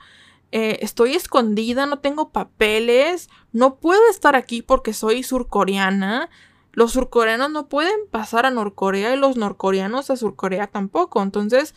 [0.51, 6.29] Eh, estoy escondida, no tengo papeles, no puedo estar aquí porque soy surcoreana.
[6.71, 11.21] Los surcoreanos no pueden pasar a Norcorea y los norcoreanos a Surcorea tampoco.
[11.21, 11.73] Entonces,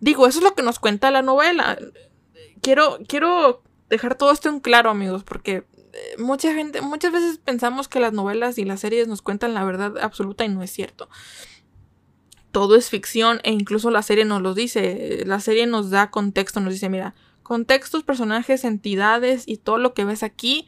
[0.00, 1.78] digo, eso es lo que nos cuenta la novela.
[2.60, 7.88] Quiero, quiero dejar todo esto en claro, amigos, porque eh, mucha gente, muchas veces pensamos
[7.88, 11.08] que las novelas y las series nos cuentan la verdad absoluta y no es cierto
[12.52, 15.22] todo es ficción e incluso la serie nos lo dice.
[15.26, 20.04] La serie nos da contexto, nos dice, mira, contextos, personajes, entidades y todo lo que
[20.04, 20.66] ves aquí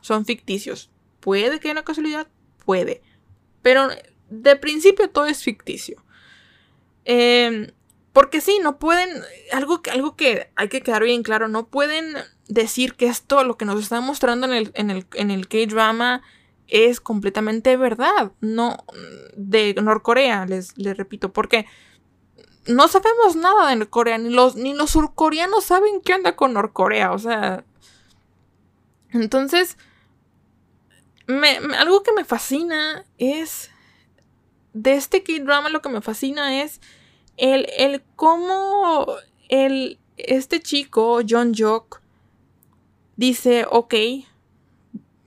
[0.00, 0.90] son ficticios.
[1.20, 2.28] Puede que haya una casualidad,
[2.64, 3.02] puede.
[3.62, 3.88] Pero
[4.30, 6.02] de principio todo es ficticio.
[7.04, 7.68] Em,
[8.12, 9.08] porque sí, no pueden,
[9.52, 12.14] algo, algo que hay que quedar bien claro, no pueden
[12.48, 16.22] decir que esto, lo que nos están mostrando en el, en el, en el K-Drama,
[16.68, 18.32] es completamente verdad.
[18.40, 18.84] No,
[19.36, 21.66] de Norcorea, les, les repito, porque
[22.66, 27.12] no sabemos nada de Norcorea, ni los, ni los surcoreanos saben qué onda con Norcorea,
[27.12, 27.64] o sea.
[29.10, 29.76] Entonces,
[31.26, 33.70] algo que me fascina es.
[34.72, 36.80] De este K-drama, lo que me fascina es
[37.36, 39.06] el, el cómo
[39.48, 42.00] el, este chico, John Jock,
[43.16, 43.94] dice: Ok,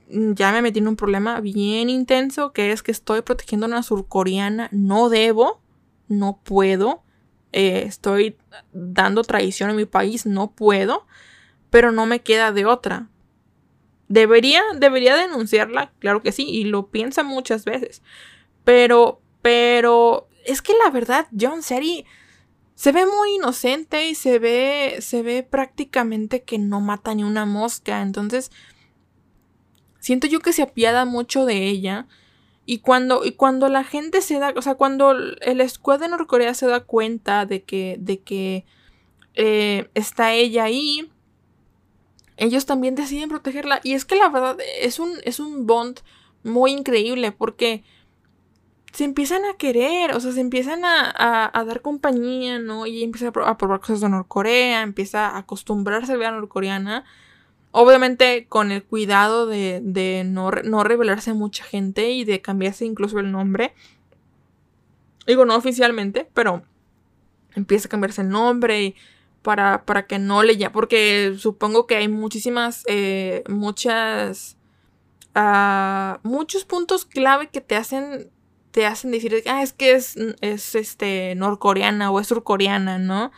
[0.10, 3.84] ya me metí en un problema bien intenso, que es que estoy protegiendo a una
[3.84, 5.62] surcoreana, no debo,
[6.10, 7.04] no puedo,
[7.52, 8.38] eh, estoy
[8.74, 11.06] dando traición a mi país, no puedo,
[11.70, 13.10] pero no me queda de otra.
[14.10, 18.02] Debería, debería denunciarla, claro que sí, y lo piensa muchas veces.
[18.64, 22.06] Pero, pero, es que la verdad, John Seri
[22.76, 27.46] se ve muy inocente y se ve, se ve prácticamente que no mata ni una
[27.46, 28.02] mosca.
[28.02, 28.52] Entonces,
[30.00, 32.08] siento yo que se apiada mucho de ella.
[32.70, 36.54] Y cuando, y cuando la gente se da, o sea, cuando el escuadrón de Norcorea
[36.54, 38.66] se da cuenta de que, de que
[39.36, 41.10] eh, está ella ahí,
[42.36, 43.80] ellos también deciden protegerla.
[43.86, 46.02] Y es que la verdad es un, es un bond
[46.44, 47.86] muy increíble porque
[48.92, 52.86] se empiezan a querer, o sea, se empiezan a, dar compañía, ¿no?
[52.86, 57.06] Y empieza a, probar cosas de Norcorea, empieza a acostumbrarse a la norcoreana.
[57.80, 63.20] Obviamente con el cuidado de, no, no, revelarse a mucha gente y de cambiarse incluso
[63.20, 63.76] el nombre.
[65.28, 66.63] Digo, no oficialmente, pero
[67.54, 68.96] empieza a cambiarse el nombre
[69.44, 74.58] para, para que no le Porque supongo que hay muchísimas, eh, muchas,
[75.36, 78.32] uh, muchos puntos clave que te hacen,
[78.72, 83.32] te hacen decir, ah, es que es, es este, norcoreana o es surcoreana, ¿no?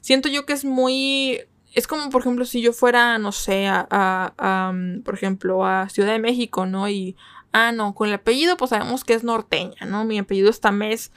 [0.00, 1.40] Siento yo que es muy
[1.72, 5.88] es como, por ejemplo, si yo fuera, no sé, a, a, mm, por ejemplo, a
[5.88, 6.88] Ciudad de México, ¿no?
[6.88, 7.16] Y,
[7.52, 10.04] ah, no, con el apellido, pues sabemos que es norteña, ¿no?
[10.04, 11.12] Mi apellido es Tamés.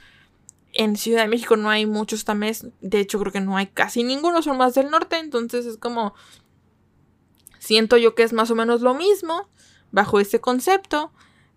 [0.72, 2.66] En Ciudad de México no hay muchos Tamés.
[2.80, 5.18] De hecho, creo que no hay casi ninguno, son más del norte.
[5.18, 6.14] Entonces es como.
[7.58, 9.48] Siento yo que es más o menos lo mismo,
[9.90, 11.12] bajo ese concepto.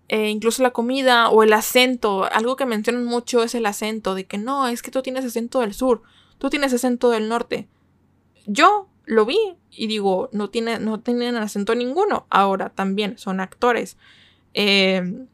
[0.10, 2.26] Eh, incluso la comida o el acento.
[2.32, 5.60] Algo que mencionan mucho es el acento, de que no, es que tú tienes acento
[5.60, 6.04] del sur,
[6.38, 7.68] tú tienes acento del norte
[8.48, 9.38] yo lo vi
[9.72, 12.26] y digo, no, tiene, no tienen acento ninguno.
[12.30, 13.98] Ahora también son actores.
[14.54, 15.26] Eh,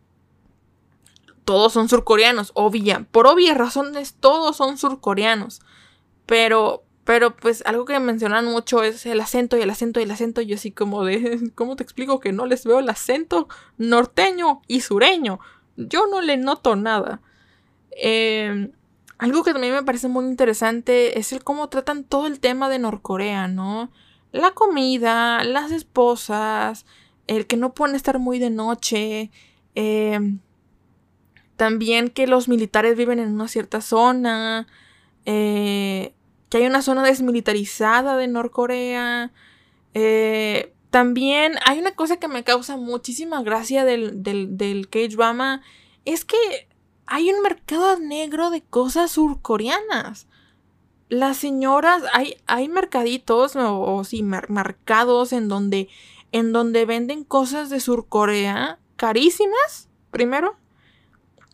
[1.45, 3.05] todos son surcoreanos, obvia.
[3.11, 5.61] Por obvias razones, todos son surcoreanos.
[6.25, 10.11] Pero, pero pues algo que mencionan mucho es el acento y el acento y el
[10.11, 10.41] acento.
[10.41, 13.47] Yo así como de, ¿cómo te explico que no les veo el acento
[13.77, 15.39] norteño y sureño?
[15.77, 17.21] Yo no le noto nada.
[17.91, 18.71] Eh,
[19.23, 22.77] algo que también me parece muy interesante es el cómo tratan todo el tema de
[22.77, 23.89] Norcorea, ¿no?
[24.33, 26.85] La comida, las esposas,
[27.27, 29.31] el que no pueden estar muy de noche,
[29.75, 30.39] em,
[31.55, 34.67] también que los militares viven en una cierta zona,
[35.25, 36.13] eh,
[36.49, 39.31] que hay una zona desmilitarizada de Norcorea.
[39.93, 45.61] Eh, también hay una cosa que me causa muchísima gracia del, del, del K-drama,
[46.03, 46.67] es que
[47.05, 50.27] hay un mercado negro de cosas surcoreanas.
[51.09, 55.89] Las señoras, hay, hay mercaditos o, sí, mercados en donde,
[56.31, 60.55] en donde venden cosas de Surcorea carísimas, primero.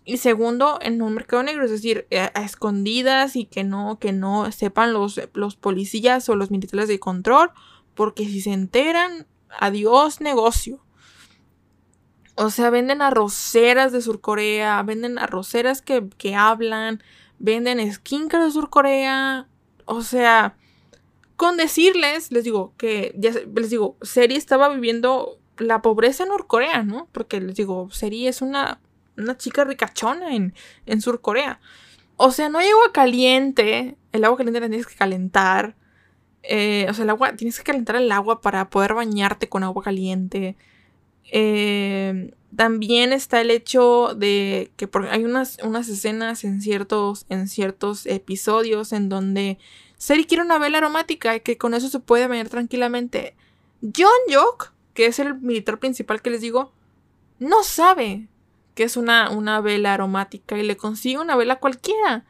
[0.06, 4.52] Y segundo, en un mercado negro, es decir, a, escondidas y que no, que no
[4.52, 7.52] sepan los, los policías o los militares de control,
[7.96, 9.28] porque si se enteran,
[9.60, 10.80] adiós negocio.
[12.42, 17.04] O sea, venden arroceras de Surcorea, venden arroceras que, que hablan,
[17.38, 19.50] venden skincare de Surcorea.
[19.84, 20.56] O sea,
[21.36, 26.84] con decirles, les digo que, ya les digo, Seri estaba viviendo la pobreza en Norcorea,
[26.84, 27.10] ¿no?
[27.12, 28.80] Porque les digo, Seri es una,
[29.18, 30.54] una chica ricachona en,
[30.86, 31.60] en Surcorea.
[32.16, 35.76] O sea, no hay agua caliente, el agua caliente la tienes que calentar.
[36.44, 39.84] Eh, o sea, el agua, tienes que calentar el agua para poder bañarte con agua
[39.84, 40.56] caliente.
[41.32, 48.06] Eh, también está el hecho de que hay unas, unas escenas en ciertos, en ciertos
[48.06, 49.60] episodios en donde
[49.98, 53.36] Seri quiere una vela aromática y que con eso se puede bañar tranquilamente.
[53.82, 56.74] John Yok, que es el militar principal que les digo,
[57.38, 58.28] no sabe
[58.76, 62.26] que es una, una vela aromática y le consigue una vela cualquiera.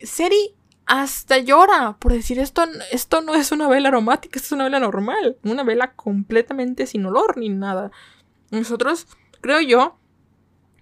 [0.00, 0.54] Seri
[0.88, 4.80] hasta llora por decir esto, esto no es una vela aromática, esto es una vela
[4.80, 7.90] normal, una vela completamente sin olor ni nada.
[8.50, 9.06] Nosotros,
[9.42, 9.98] creo yo,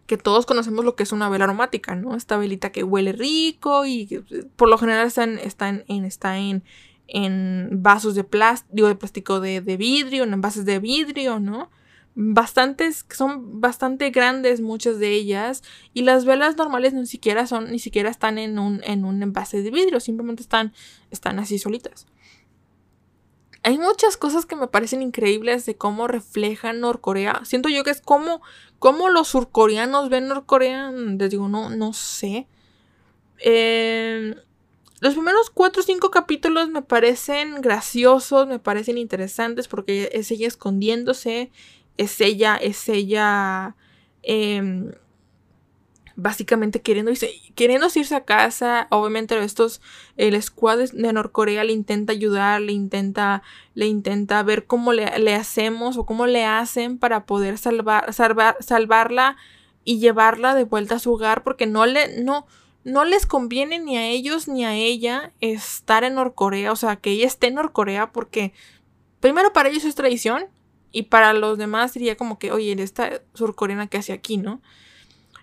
[0.07, 2.15] que todos conocemos lo que es una vela aromática, ¿no?
[2.15, 6.63] Esta velita que huele rico y por lo general está en, está en, está en,
[7.09, 11.69] en vasos de plástico, de plástico de, de vidrio, en envases de vidrio, ¿no?
[12.19, 15.63] Bastantes, son bastante grandes muchas de ellas
[15.93, 19.63] y las velas normales ni siquiera son, ni siquiera están en un, en un envase
[19.63, 20.73] de vidrio, simplemente están,
[21.11, 22.07] están así solitas.
[23.63, 27.43] Hay muchas cosas que me parecen increíbles de cómo reflejan Norcorea.
[27.45, 28.41] Siento yo que es como,
[28.79, 30.93] como los surcoreanos ven Norcorea.
[30.93, 32.47] Les digo, no, no sé.
[33.39, 34.37] Eh,
[35.01, 41.51] los primeros cuatro o cinco capítulos me parecen graciosos, me parecen interesantes porque ella escondiéndose
[41.97, 43.77] es ella, es ella
[44.23, 44.93] em,
[46.17, 48.89] básicamente queriendo irse, queriendo irse a casa.
[48.91, 49.81] Obviamente estos,
[50.17, 53.43] el squad de Norcorea le intenta ayudar, le intenta,
[53.75, 58.57] le intenta ver cómo le, le hacemos o cómo le hacen para poder salvar, salvar,
[58.61, 59.37] salvarla
[59.85, 62.47] y llevarla de vuelta a su hogar porque no le, no,
[62.83, 67.11] no les conviene ni a ellos ni a ella estar en Norcorea, o sea, que
[67.11, 68.53] ella esté en Norcorea porque
[69.21, 70.47] primero para ellos es tradición
[70.93, 74.61] y para los demás sería como que, oye, esta surcoreana que hace aquí, ¿no?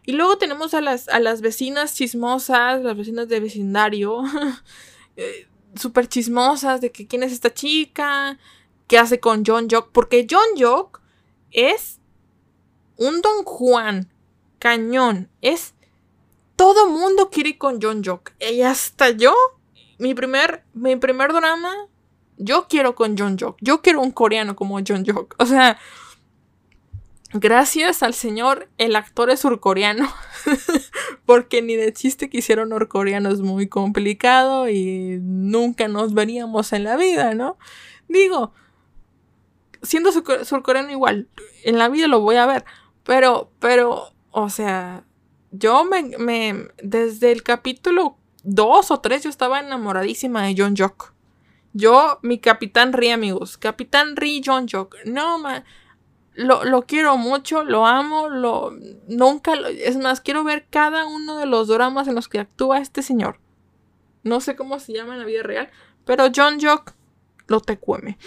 [0.06, 4.24] Y luego tenemos a las, a las vecinas chismosas, las vecinas de vecindario,
[5.16, 8.38] eh, súper chismosas de que quién es esta chica,
[8.88, 11.02] qué hace con John Jock, porque John Jock
[11.52, 12.00] es
[12.98, 14.12] un Don Juan
[14.60, 15.74] cañón, es
[16.56, 19.34] todo mundo quiere ir con John Jock, y hasta yo,
[20.00, 21.74] mi primer, mi primer drama,
[22.44, 25.78] yo quiero con John Jock, yo quiero un coreano como John Jock, o sea,
[27.36, 30.08] Gracias al señor, el actor es surcoreano.
[31.26, 36.84] porque ni de chiste que hicieron norcoreano es muy complicado y nunca nos veríamos en
[36.84, 37.58] la vida, ¿no?
[38.08, 38.54] Digo,
[39.82, 41.28] siendo surcoreano igual,
[41.64, 42.66] en la vida lo voy a ver.
[43.04, 45.04] Pero, pero, o sea,
[45.50, 51.13] yo me, me desde el capítulo 2 o 3 yo estaba enamoradísima de John Jock.
[51.74, 53.58] Yo, mi Capitán Ri, amigos.
[53.58, 54.96] Capitán Ri, John Jock.
[55.06, 55.64] No, man
[56.36, 58.76] lo, quiero mucho, lo amo, lo
[59.08, 63.02] nunca, es más, quiero ver cada uno de los dramas en los que actúa este
[63.02, 63.40] señor.
[64.24, 65.70] No sé cómo se llama en la vida real,
[66.06, 66.94] pero John Jock
[67.48, 68.18] lo te cueme.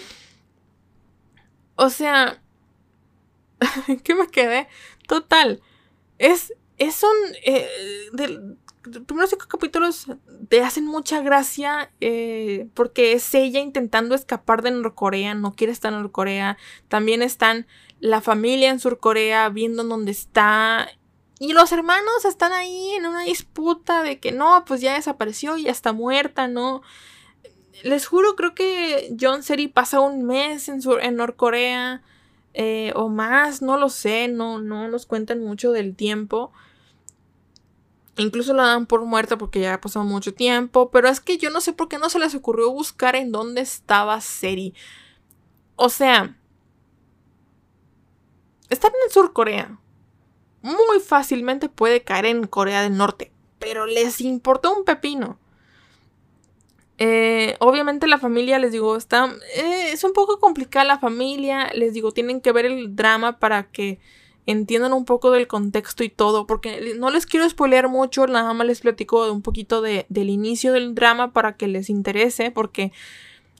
[1.75, 2.41] O sea,
[4.03, 4.67] ¿qué me quedé?
[5.07, 5.61] Total,
[6.17, 7.35] es, es un...
[7.43, 7.69] Eh,
[9.05, 10.07] primeros cinco capítulos
[10.49, 15.93] te hacen mucha gracia eh, porque es ella intentando escapar de Norcorea, no quiere estar
[15.93, 16.57] en Norcorea.
[16.87, 17.67] También están
[17.99, 20.87] la familia en Surcorea viendo dónde está.
[21.39, 25.63] Y los hermanos están ahí en una disputa de que no, pues ya desapareció y
[25.63, 26.81] ya está muerta, ¿no?
[27.83, 32.01] Les juro, creo que John Seri pasa un mes en, en Norcorea
[32.53, 36.51] eh, o más, no lo sé, no, no nos cuentan mucho del tiempo.
[38.17, 40.89] Incluso la dan por muerta porque ya ha pasado mucho tiempo.
[40.89, 43.61] Pero es que yo no sé por qué no se les ocurrió buscar en dónde
[43.61, 44.73] estaba Seri.
[45.75, 46.35] O sea,
[48.69, 49.79] estar en el sur Corea
[50.61, 53.31] muy fácilmente puede caer en Corea del Norte.
[53.59, 55.39] Pero les importó un pepino.
[56.99, 59.31] Eh, obviamente la familia, les digo, está...
[59.55, 61.71] Eh, es un poco complicada la familia.
[61.73, 63.99] Les digo, tienen que ver el drama para que
[64.47, 68.65] entiendan un poco del contexto y todo, porque no les quiero spoilear mucho, nada más
[68.65, 72.93] les platico un poquito de, del inicio del drama para que les interese, porque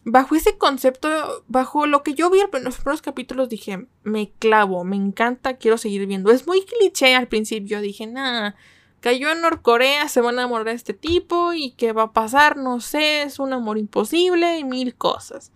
[0.05, 4.85] bajo ese concepto, bajo lo que yo vi en los primeros capítulos, dije, me clavo,
[4.85, 6.31] me encanta, quiero seguir viendo.
[6.31, 8.55] Es muy cliché al principio, dije, nada,
[9.01, 12.55] cayó en Norcorea, se van a enamorar de este tipo y qué va a pasar,
[12.55, 15.51] no sé, es un amor imposible y mil cosas.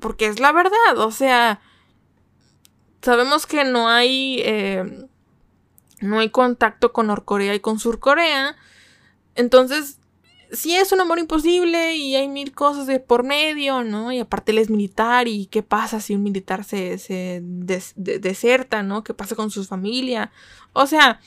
[0.00, 1.60] Porque es la verdad, o sea,
[3.02, 5.06] sabemos que no hay, eh,
[6.00, 8.56] no hay contacto con Norcorea y con Surcorea.
[9.34, 9.98] Entonces,
[10.52, 14.12] sí es un amor imposible y hay mil cosas de por medio, ¿no?
[14.12, 19.04] Y aparte él es militar y qué pasa si un militar se, se deserta, ¿no?
[19.04, 20.32] ¿Qué pasa con su familia?
[20.72, 21.20] O sea,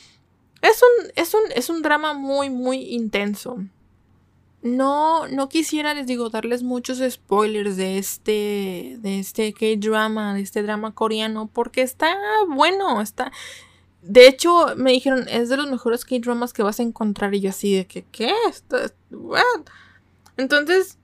[0.61, 3.57] es un, es un, es un drama muy, muy intenso.
[4.62, 10.62] No, no quisiera, les digo, darles muchos spoilers de este, de este K-drama, de este
[10.62, 12.16] drama coreano, porque está
[12.47, 13.32] bueno, está...
[14.03, 17.49] De hecho, me dijeron, es de los mejores K-dramas que vas a encontrar, y yo
[17.49, 18.34] así de que, ¿qué?
[20.38, 20.97] Entonces,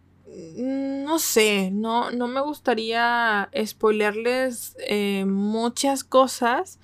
[0.55, 6.79] no sé, no, no me gustaría spoilerles eh, muchas cosas.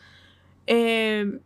[0.65, 1.39] Eh,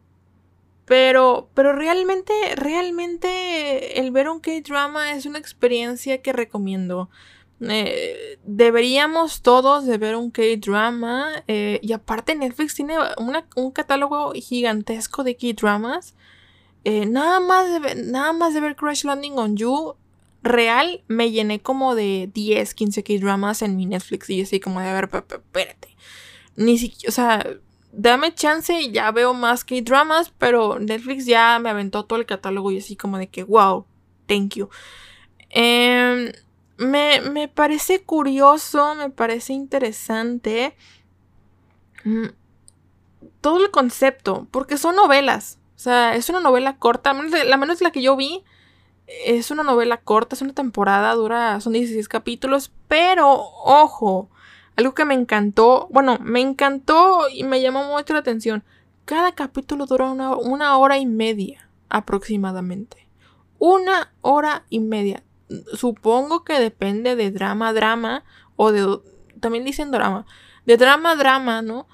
[0.88, 7.10] pero, pero realmente, realmente el ver un K-drama es una experiencia que recomiendo.
[7.60, 11.44] Eh, deberíamos todos de ver un K-drama.
[11.50, 12.96] Eh, y aparte Netflix tiene
[13.58, 16.16] un catálogo gigantesco de K-dramas.
[16.86, 19.96] Eh, nada, más de, nada más de ver Crash Landing on You.
[20.42, 24.30] Real me llené como de 10, 15 K-dramas en mi Netflix.
[24.30, 25.98] Y así como de, a ver, espérate.
[26.56, 27.46] Ni siquiera, o sea,
[27.98, 32.28] dame chance y ya veo más que dramas, pero Netflix ya me aventó todo el
[32.28, 33.86] catálogo y así como de que, wow,
[34.28, 34.70] thank you.
[35.50, 36.32] Em,
[36.78, 40.76] me, me, parece curioso, me parece interesante
[42.04, 42.28] mm,
[43.42, 45.58] todo el concepto, porque son novelas.
[45.76, 48.44] O sea, es una novela corta, la menos la que yo vi.
[49.08, 54.30] Es una novela corta, es una temporada, dura, son 16 capítulos, pero ojo,
[54.78, 58.64] algo que me encantó, bueno, me encantó y me llamó mucho la atención.
[59.06, 61.68] Cada capítulo dura una, hora y media.
[61.90, 63.08] aproximadamente.
[63.58, 65.24] Una hora y media.
[65.74, 68.24] Supongo que depende de drama, drama,
[68.56, 69.00] o de...
[69.40, 70.28] También dicen drama.
[70.66, 71.88] De drama, drama, ¿no?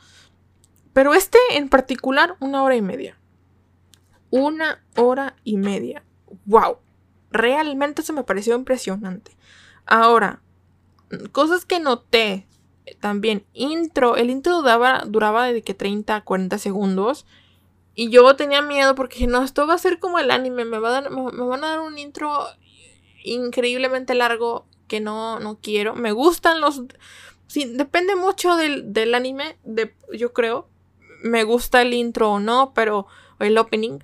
[0.92, 3.18] Pero este en particular, una hora y media.
[4.30, 6.04] Una hora y media.
[6.46, 6.80] ¡Wow!
[7.32, 9.38] Realmente se me pareció impresionante.
[9.86, 10.42] Ahora,
[11.32, 12.48] cosas que noté
[13.00, 13.46] también.
[13.54, 14.16] Intro.
[14.16, 17.26] El intro duraba, duraba de que 30 a 40 segundos.
[17.96, 20.66] Y yo tenía miedo porque no, esto va a ser como el anime.
[20.66, 22.46] Me, va a me, van a dar un intro
[23.24, 25.96] increíblemente largo que no, no quiero.
[25.96, 26.84] Me gustan los...
[27.48, 30.68] Sí, depende mucho del, del anime, de, yo creo.
[31.24, 33.08] Me gusta el intro o no, pero...
[33.40, 34.00] el opening.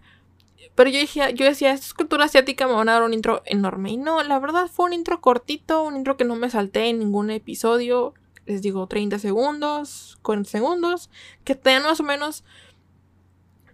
[0.76, 3.42] Pero yo, dije, yo decía, esta es cultura asiática, me van a dar un intro
[3.46, 3.92] enorme.
[3.92, 7.00] Y no, la verdad fue un intro cortito, un intro que no me salté en
[7.00, 8.14] ningún episodio.
[8.50, 11.12] Les digo, 30 segundos, 40 segundos,
[11.44, 12.44] que tengan más o menos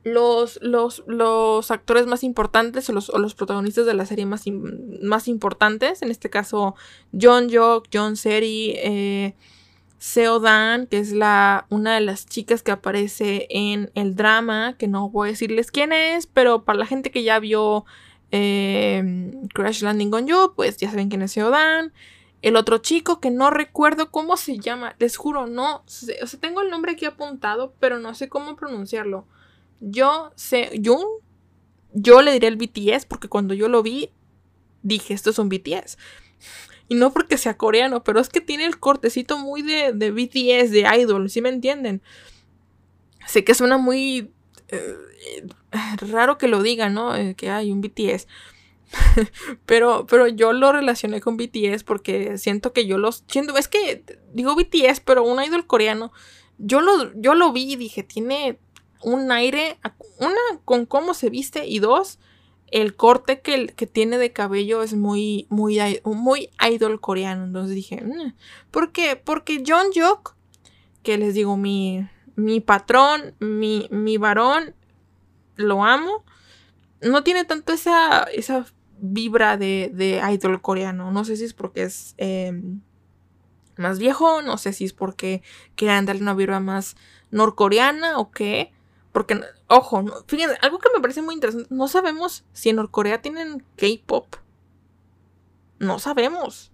[0.04, 4.44] los, los, los actores más importantes o los, los, protagonistas de la serie más,
[5.02, 6.02] más importantes.
[6.02, 6.76] En este caso,
[7.18, 9.34] John Jock, John Seri, eh,
[9.98, 14.90] Seo Dan, que es la, una de las chicas que aparece en el drama, que
[14.90, 17.86] no voy a decirles quién es, pero para la gente que ya vio
[18.32, 21.94] eh, Crash Landing on You, pues ya saben quién es Seo Dan.
[22.46, 26.62] El otro chico que no recuerdo cómo se llama, les juro, no, o sea, tengo
[26.62, 29.26] el nombre aquí apuntado, pero no sé cómo pronunciarlo.
[29.80, 31.04] Yo sé, Jun,
[31.92, 34.12] yo le diré el BTS porque cuando yo lo vi
[34.84, 35.98] dije, esto es un BTS.
[36.88, 40.70] Y no porque sea coreano, pero es que tiene el cortecito muy de, de BTS,
[40.70, 42.04] de idol, ¿sí me entienden?
[43.26, 44.32] Sé que suena muy
[44.68, 45.48] eh,
[46.12, 47.16] raro que lo diga, ¿no?
[47.16, 48.28] Eh, que hay un BTS.
[49.66, 53.24] pero, pero yo lo relacioné con BTS porque siento que yo los.
[53.28, 56.12] Siento, es que digo BTS, pero un idol coreano.
[56.58, 58.60] Yo lo, yo lo vi y dije, tiene
[59.04, 59.78] un aire,
[60.20, 62.20] una, con cómo se viste y dos,
[62.68, 67.46] el corte que, que tiene de cabello es muy, muy, muy idol coreano.
[67.46, 68.34] Entonces dije, mm".
[68.72, 69.16] ¿por qué?
[69.16, 70.36] Porque John Jock,
[71.04, 74.74] que les digo, mi, mi patrón, mi, mi varón,
[75.56, 76.24] lo amo,
[77.02, 78.66] no tiene tanto esa, esa
[79.00, 81.12] vibra de, de idol coreano.
[81.12, 82.82] No sé si es porque es em,
[83.78, 85.42] más viejo, no sé si es porque
[85.76, 86.96] quieren darle una vibra más
[87.32, 88.72] norcoreana o qué.
[89.12, 93.64] Porque, ojo, fíjense, algo que me parece muy interesante, no sabemos si en Norcorea tienen
[93.78, 94.36] K-Pop.
[95.80, 96.72] No sabemos.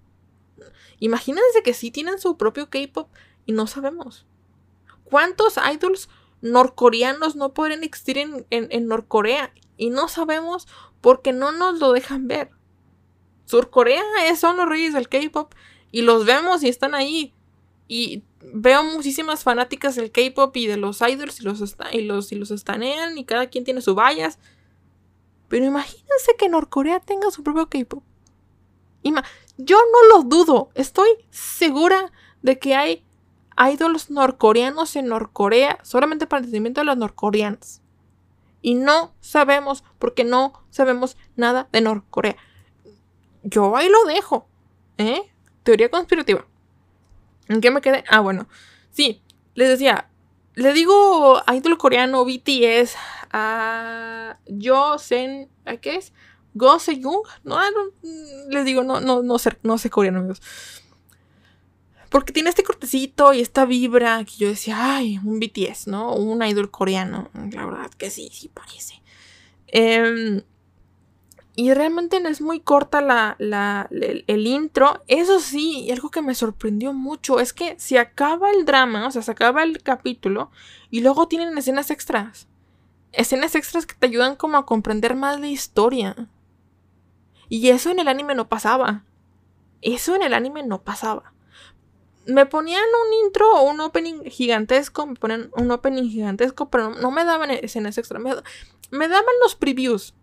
[0.99, 3.09] Imagínense que sí tienen su propio K-Pop
[3.45, 4.25] y no sabemos.
[5.03, 6.09] ¿Cuántos idols
[6.41, 9.53] norcoreanos no podrían existir en, en, Norcorea?
[9.77, 10.67] Y no sabemos
[11.01, 12.51] porque no nos lo dejan ver.
[13.45, 14.03] Surcorea
[14.35, 15.53] son los reyes del K-Pop
[15.91, 17.33] y los vemos y están ahí.
[17.87, 18.23] Y
[18.53, 23.17] veo muchísimas fanáticas del K-pop y de los idols y los, y los, y estanean
[23.17, 24.39] y cada quien tiene su vallas.
[25.49, 28.03] Pero imagínense que Norcorea tenga su propio K-pop.
[29.57, 30.69] Yo no lo dudo.
[30.75, 33.03] Estoy segura de que hay
[33.71, 37.81] idols norcoreanos en Norcorea solamente para el entendimiento de los norcoreanos.
[38.61, 42.35] Y no sabemos, porque no sabemos nada de Norcorea.
[43.43, 44.47] Yo ahí lo dejo.
[44.97, 45.31] ¿Eh?
[45.63, 46.45] Teoría conspirativa.
[47.47, 48.03] ¿En qué me quedé?
[48.07, 48.47] Ah, bueno.
[48.91, 49.21] Sí,
[49.55, 50.09] les decía,
[50.53, 52.95] le digo a idol coreano BTS
[53.31, 56.13] a Yo Sen, ¿a qué es?
[56.53, 57.25] Go Sejung.
[57.43, 57.91] No, no,
[58.49, 60.41] les digo, no, no, no sé, no sé coreano, amigos.
[62.11, 66.13] Porque tiene este cortecito y esta vibra que yo decía, ay, un BTS, ¿no?
[66.13, 67.29] Un idol coreano.
[67.33, 69.01] La verdad que sí, sí parece.
[69.67, 70.43] Eh,
[71.55, 73.37] y realmente no es muy corta la,
[73.89, 75.03] el, intro.
[75.07, 79.21] Eso sí, algo que me sorprendió mucho es que se acaba el drama, o sea,
[79.21, 80.49] se acaba el capítulo
[80.89, 82.47] y luego tienen escenas extras.
[83.11, 86.15] Escenas extras que te ayudan como a comprender más la historia.
[87.49, 89.03] Y eso en el anime no pasaba.
[89.81, 91.33] Eso en el anime no pasaba.
[92.25, 97.11] Me ponían un intro o un opening gigantesco, me ponían un opening gigantesco, pero no,
[97.11, 98.21] me daban escenas extras.
[98.21, 100.13] me daban los previews.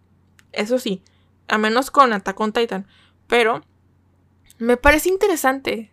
[0.53, 1.03] Eso sí,
[1.49, 2.87] a menos con Attack on Titan.
[3.27, 3.63] Pero
[4.59, 5.93] me parece interesante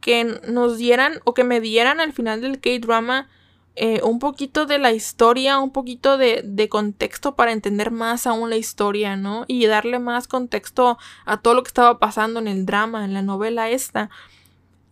[0.00, 3.28] que nos dieran o que me dieran al final del K-drama
[3.74, 8.56] eh, un poquito de la historia, un poquito de, contexto para entender más aún la
[8.56, 9.44] historia, ¿no?
[9.48, 13.22] Y darle más contexto a todo lo que estaba pasando en el drama, en la
[13.22, 14.10] novela esta.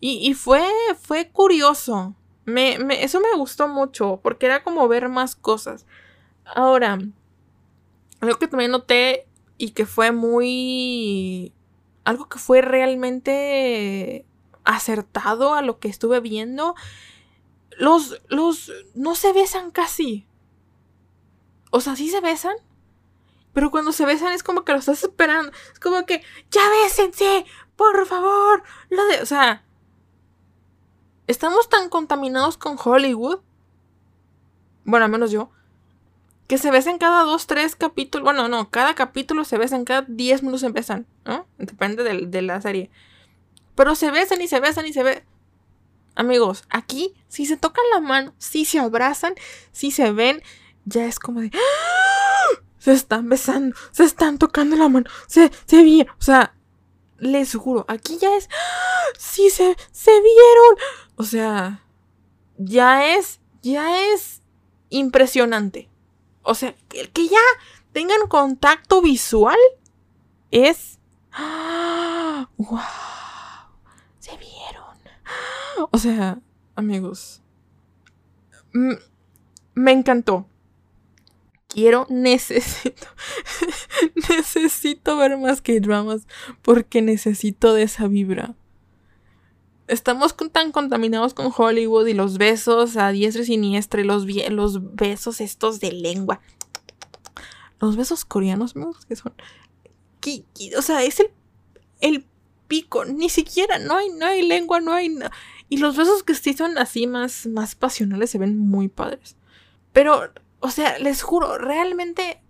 [0.03, 0.67] Y, fue,
[0.99, 2.15] fue curioso.
[2.45, 5.85] Me, me, eso me gustó mucho, porque era como ver más cosas.
[6.43, 6.97] Ahora,
[8.19, 9.27] algo que también noté
[9.59, 11.53] y que fue muy...
[12.03, 14.25] algo que fue realmente
[14.63, 16.73] acertado a lo que estuve viendo.
[17.77, 20.25] Los, los, no se besan casi.
[21.69, 22.55] O sea, sí se besan.
[23.53, 25.51] Pero cuando se besan es como que lo estás esperando.
[25.71, 27.45] Es como que, ya bésense,
[27.75, 28.63] por favor.
[28.89, 29.63] Lo de, o sea,
[31.31, 33.39] estamos tan contaminados con Hollywood.
[34.83, 35.49] Bueno, al menos yo.
[36.47, 38.23] Que se besan cada dos, tres capítulos.
[38.23, 41.47] Bueno, no, cada capítulo se besan, cada diez minutos se besan, ¿no?
[41.57, 42.89] Depende de, la serie.
[43.75, 45.23] Pero se besan y se besan y se besan.
[46.15, 49.33] Amigos, aquí, si se tocan la mano, si se abrazan,
[49.71, 50.41] si se ven,
[50.83, 51.51] ya es como de.
[51.53, 52.61] ¡Ah!
[52.79, 56.01] Se están besando, se están tocando la mano, se, se.
[56.01, 56.53] O sea,
[57.21, 58.49] les juro, aquí ya es.
[58.51, 59.03] ¡Ah!
[59.17, 60.75] Sí, se, se vieron.
[61.15, 61.85] O sea,
[62.57, 64.41] ya es, ya es
[64.89, 65.87] impresionante.
[66.41, 67.37] O sea, que, que ya
[67.93, 69.59] tengan contacto visual
[70.49, 70.99] es.
[72.57, 72.79] ¡Wow!
[72.79, 73.69] ¡Ah!
[74.19, 74.97] Se vieron.
[75.91, 76.39] O sea,
[76.75, 77.41] amigos.
[78.73, 80.47] Me encantó.
[81.71, 83.07] Quiero, necesito.
[84.29, 86.27] necesito ver más que dramas
[86.61, 88.55] porque necesito de esa vibra.
[89.87, 95.39] Estamos tan contaminados con Hollywood y los besos a diestra y siniestra los, los besos
[95.39, 96.41] estos de lengua.
[97.79, 98.73] Los besos coreanos,
[99.07, 99.33] que son.
[100.77, 101.31] o sea, es el,
[102.01, 102.25] el
[102.67, 103.05] pico.
[103.05, 105.17] Ni siquiera, no hay, no hay lengua, no hay.
[105.69, 109.35] Y los besos que sí son así más, más pasionales se ven muy padres.
[109.93, 110.31] Pero,
[110.61, 112.41] o sea, les juro, realmente.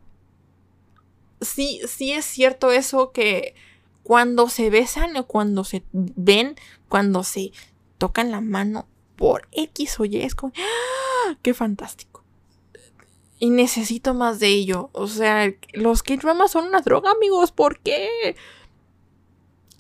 [1.40, 3.56] Sí, sí es cierto eso que
[4.04, 6.56] cuando se besan o cuando se ven,
[6.88, 7.52] cuando se
[7.98, 10.54] tocan la mano por X o Y, es como.
[10.58, 11.36] ¡Ah!
[11.42, 12.24] ¡Qué fantástico!
[13.40, 14.90] Y necesito más de ello.
[14.94, 17.52] O sea, los K-dramas son una droga, amigos.
[17.52, 18.36] ¿Por qué?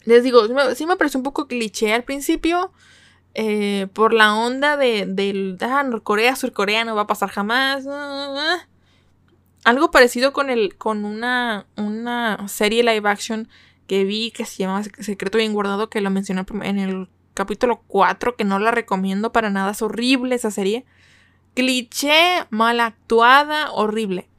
[0.05, 2.71] Les digo, sí me pareció un poco cliché al principio.
[3.33, 7.85] Eh, por la onda de, del ah, Norcorea, Surcorea no va a pasar jamás.
[7.87, 8.67] Ah, ah,
[9.63, 10.77] Algo parecido con el.
[10.77, 11.65] con una.
[11.77, 13.47] una serie live action
[13.87, 18.35] que vi que se llama Secreto Bien Guardado, que lo mencioné en el capítulo 4,
[18.35, 19.71] que no la recomiendo para nada.
[19.71, 20.85] Es horrible esa serie.
[21.53, 24.29] Cliché, mal actuada, horrible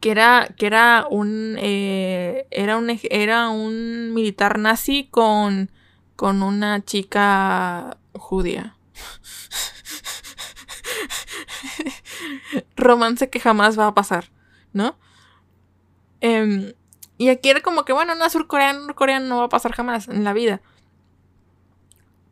[0.00, 5.70] que era, que era un, eh, era un, era un militar nazi con,
[6.20, 8.76] con una chica judía.
[12.76, 14.30] Romance que jamás va a pasar,
[14.74, 14.98] ¿no?
[16.20, 16.74] Em,
[17.16, 20.22] y aquí era como que, bueno, una surcoreana, norcoreana no va a pasar jamás en
[20.24, 20.60] la vida.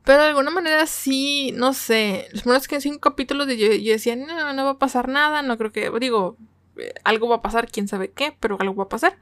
[0.04, 2.28] Pero de alguna manera sí, no sé.
[2.32, 5.40] Los primeros que cinco capítulos de yo, yo decía, no, no va a pasar nada,
[5.40, 5.90] no creo que.
[5.98, 6.36] Digo,
[7.04, 9.16] algo va a pasar, quién sabe qué, pero algo va a pasar.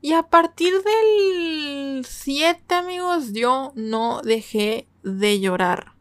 [0.00, 5.92] Y a partir del 7, amigos, yo no dejé de llorar.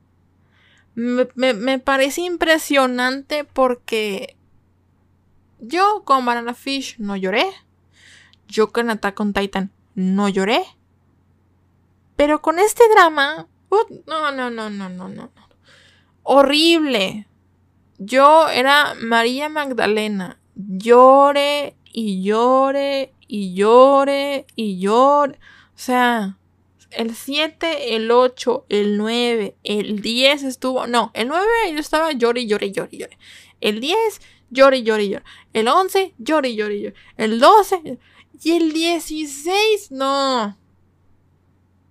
[0.94, 4.36] Me, parece impresionante porque
[5.60, 7.46] yo con Banana Fish no lloré.
[8.48, 10.64] Yo con Attack on Titan no lloré.
[12.16, 13.48] Pero con este drama,
[14.08, 15.32] no, no, no, no, no, no.
[16.24, 17.28] Horrible.
[18.00, 25.40] Yo era María Magdalena llore y llore y llore y llore.
[25.76, 26.38] O sea,
[26.92, 30.88] el 7, el 8, el 9, el 10 estuvo.
[30.88, 33.18] No, el 9 yo estaba llore llore y llore llore.
[33.62, 33.98] El 10,
[34.50, 35.26] llore llore y llore.
[35.54, 36.96] El 11, llore y llore y llore.
[37.18, 38.00] El 12
[38.42, 40.58] y el 16, no.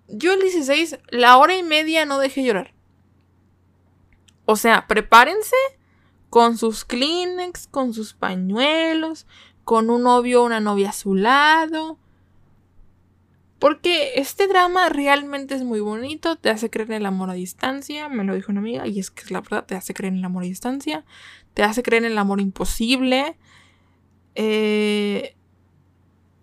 [0.07, 2.73] Yo el 16, la hora y media no dejé llorar.
[4.45, 5.55] O sea, prepárense
[6.29, 9.27] con sus Kleenex, con sus pañuelos,
[9.67, 11.97] con un novio o una novia a su lado.
[13.59, 18.07] Porque este drama realmente es muy bonito, te hace creer en el amor a distancia,
[18.07, 20.19] me lo dijo una amiga, y es que es la verdad, te hace creer en
[20.19, 21.03] el amor a distancia,
[21.53, 23.35] te hace creer en el amor imposible.
[24.35, 25.35] Eh,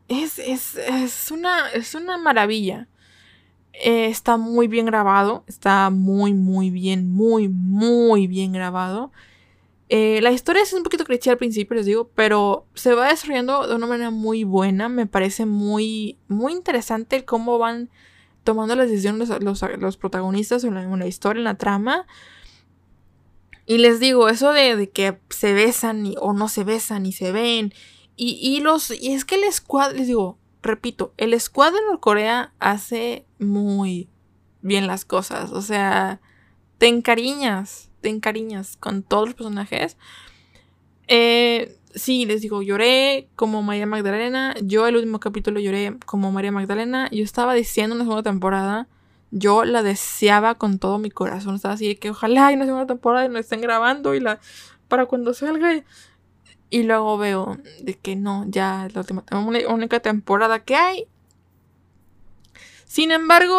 [0.09, 2.89] es, es, una, es una maravilla.
[3.73, 9.13] Eh, está muy bien grabado, está muy, muy bien, muy, muy bien grabado.
[9.97, 13.69] Eh, la historia es un poquito cliché al principio, les digo, pero se va desarrollando
[13.69, 14.89] de una manera muy buena.
[14.89, 17.91] Me parece muy, muy interesante cómo van
[18.43, 22.09] tomando las decisiones los, protagonistas en la, historia, en la trama.
[23.67, 27.73] Y les digo, eso de, que se besan o no se besan y se ven.
[28.17, 28.91] Y, los.
[28.91, 34.09] Y es que el squad, les digo, repito, el squad de Norcorea hace muy
[34.61, 35.53] bien las cosas.
[35.53, 36.21] O sea,
[36.79, 39.97] te encariñas te encariñas con todos los personajes.
[41.09, 44.55] Eh, sí, les digo, lloré como María Magdalena.
[44.63, 47.09] Yo el último capítulo lloré como María Magdalena.
[47.11, 48.89] Yo estaba diciendo una segunda temporada.
[49.31, 51.55] Yo la deseaba con todo mi corazón.
[51.55, 54.39] Estaba así de que ojalá hay una segunda temporada y nos estén grabando y la
[54.89, 55.83] para cuando salga.
[56.69, 59.25] Y luego veo de que no, ya es la última,
[59.71, 61.07] única temporada que hay.
[62.85, 63.59] Sin embargo,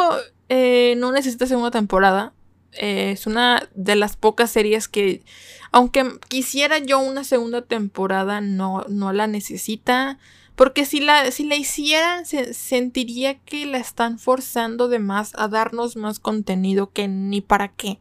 [0.50, 2.35] eh, no necesita segunda temporada.
[2.78, 5.24] Eh, es una de las pocas series que,
[5.72, 10.18] aunque quisiera yo una segunda temporada, no, no la necesita.
[10.56, 15.48] Porque si la, si la hicieran, se, sentiría que la están forzando de más a
[15.48, 18.00] darnos más contenido que ni para qué.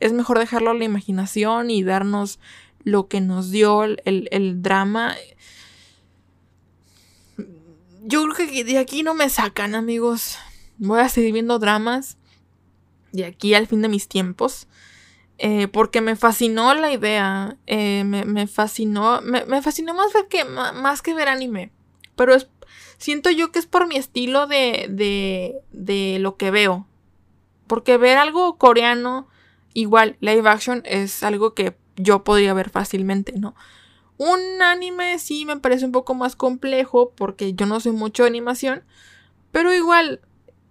[0.00, 2.40] Es mejor dejarlo a la imaginación y darnos
[2.82, 5.14] lo que nos dio el, el drama.
[8.02, 10.36] Yo creo que de aquí no me sacan, amigos.
[10.78, 12.16] Voy a seguir viendo dramas
[13.14, 14.66] de aquí al fin de mis tiempos.
[15.38, 17.56] Eh, porque me fascinó la idea.
[17.66, 19.20] Eh, me, fascinó.
[19.22, 21.70] Me, fascinó más, que, más que ver anime.
[22.16, 22.48] Pero es,
[22.98, 26.86] siento yo que es por mi estilo de, de, de lo que veo.
[27.66, 29.28] Porque ver algo coreano,
[29.72, 33.54] igual, live action, es algo que yo podría ver fácilmente, ¿no?
[34.16, 38.28] Un anime sí me parece un poco más complejo porque yo no soy mucho de
[38.28, 38.84] animación.
[39.50, 40.20] Pero igual,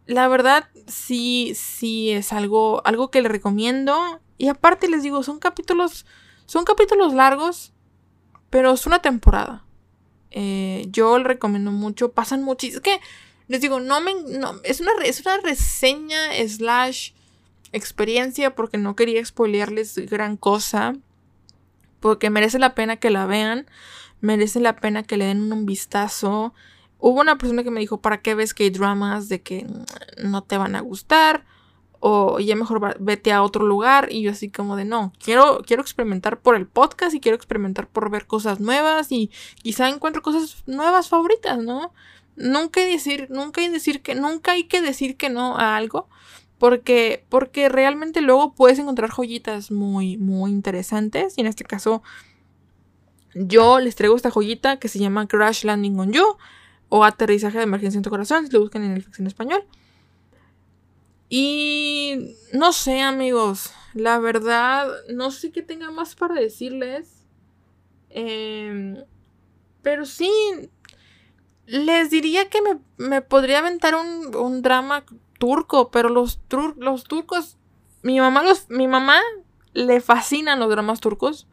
[0.06, 4.22] la verdad, sí, sí es algo, algo que le recomiendo.
[4.38, 6.06] Y aparte les digo, son capítulos,
[6.46, 7.74] son capítulos largos,
[8.50, 9.66] pero es una temporada.
[10.32, 12.78] Eh, yo le recomiendo mucho, pasan muchísimo.
[12.78, 13.00] Es que,
[13.48, 14.12] les digo, no me,
[14.64, 17.12] es, una, es una reseña slash
[17.72, 20.96] experiencia porque no quería spoilearles gran cosa.
[22.00, 23.66] Porque merece la pena que la vean,
[24.20, 26.54] merece la pena que le den un vistazo.
[27.06, 29.68] Hubo una persona que me dijo, ¿para qué ves que hay dramas de que
[30.24, 31.46] no te van a gustar?
[32.00, 34.08] O ya mejor vete a otro lugar.
[34.10, 37.90] Y yo así como de, no, quiero, quiero experimentar por el podcast y quiero experimentar
[37.90, 39.32] por ver cosas nuevas y
[39.62, 41.94] quizá encuentro cosas nuevas favoritas, ¿no?
[42.38, 46.08] Nunca hay, decir, nunca hay, decir que, nunca hay que decir que no a algo.
[46.58, 51.38] Porque, porque realmente luego puedes encontrar joyitas muy, muy interesantes.
[51.38, 52.02] Y en este caso,
[53.36, 56.38] yo les traigo esta joyita que se llama Crash Landing on You
[56.96, 59.64] o Aterrizaje de Emergencia en tu Corazón, si lo buscan en el en español.
[61.28, 67.26] Y no sé, amigos, la verdad, no sé qué tenga más para decirles.
[68.12, 68.98] Em,
[69.82, 70.30] pero sí,
[71.66, 72.60] les diría que
[72.98, 75.04] me, podría aventar un, drama
[75.40, 76.40] turco, pero los,
[76.78, 77.58] los turcos,
[78.04, 79.20] mi mamá, los, mi mamá
[79.74, 81.48] le fascinan los dramas turcos.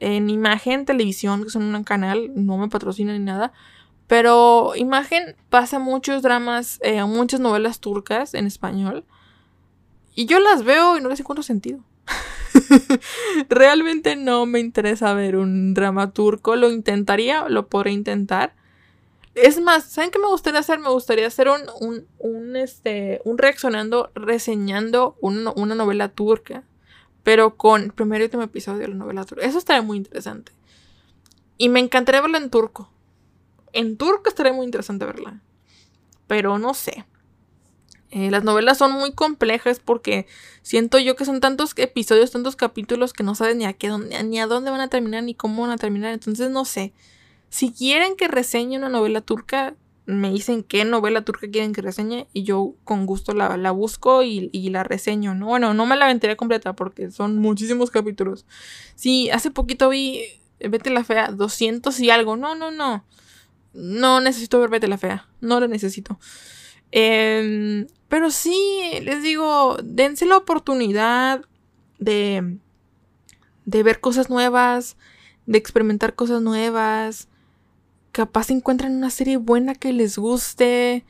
[0.00, 3.52] En imagen, televisión, que son un canal, no me patrocina ni nada.
[4.10, 9.04] Pero Imagen pasa muchos dramas, eh, muchas novelas turcas en español.
[10.16, 11.78] Y yo las veo y no les encuentro sentido.
[13.48, 16.56] Realmente no me interesa ver un drama turco.
[16.56, 18.56] Lo intentaría, lo podré intentar.
[19.36, 20.80] Es más, ¿saben qué me gustaría hacer?
[20.80, 26.64] Me gustaría hacer un, un, este, un reaccionando, reseñando una novela turca.
[27.22, 29.46] Pero con el primer y último episodio de la novela turca.
[29.46, 30.50] Eso estaría muy interesante.
[31.58, 32.90] Y me encantaría verlo en turco.
[33.72, 35.40] En turco estaría muy interesante verla.
[36.26, 37.04] Pero no sé.
[38.10, 40.26] Eh, las novelas son muy complejas porque
[40.62, 43.88] siento yo que son tantos episodios, tantos capítulos que no sabes ni a, qué,
[44.24, 46.12] ni a dónde van a terminar ni cómo van a terminar.
[46.12, 46.92] Entonces no sé.
[47.50, 49.74] Si quieren que reseñe una novela turca,
[50.06, 54.50] me dicen qué novela turca quieren que reseñe y yo con gusto la, busco y,
[54.52, 55.46] y, la reseño, ¿no?
[55.46, 58.44] Bueno, no me la aventaré completa porque son muchísimos capítulos.
[58.96, 62.36] Sí, hace poquito vi Vete la Fea, 200 y algo.
[62.36, 63.04] No, no, no.
[63.72, 65.28] No necesito ver Betty la Fea.
[65.40, 66.18] No lo necesito.
[66.92, 71.44] Em, pero sí, les digo, dense la oportunidad
[71.98, 72.58] de,
[73.64, 74.96] de ver cosas nuevas,
[75.46, 77.28] de experimentar cosas nuevas.
[78.12, 81.04] Capaz encuentran una serie buena que les guste.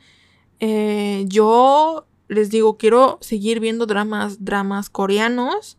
[0.59, 5.77] Eh, yo les digo, quiero seguir viendo dramas, dramas coreanos.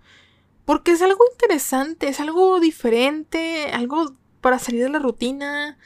[0.65, 5.79] Porque es algo interesante, es algo diferente, algo para salir de la rutina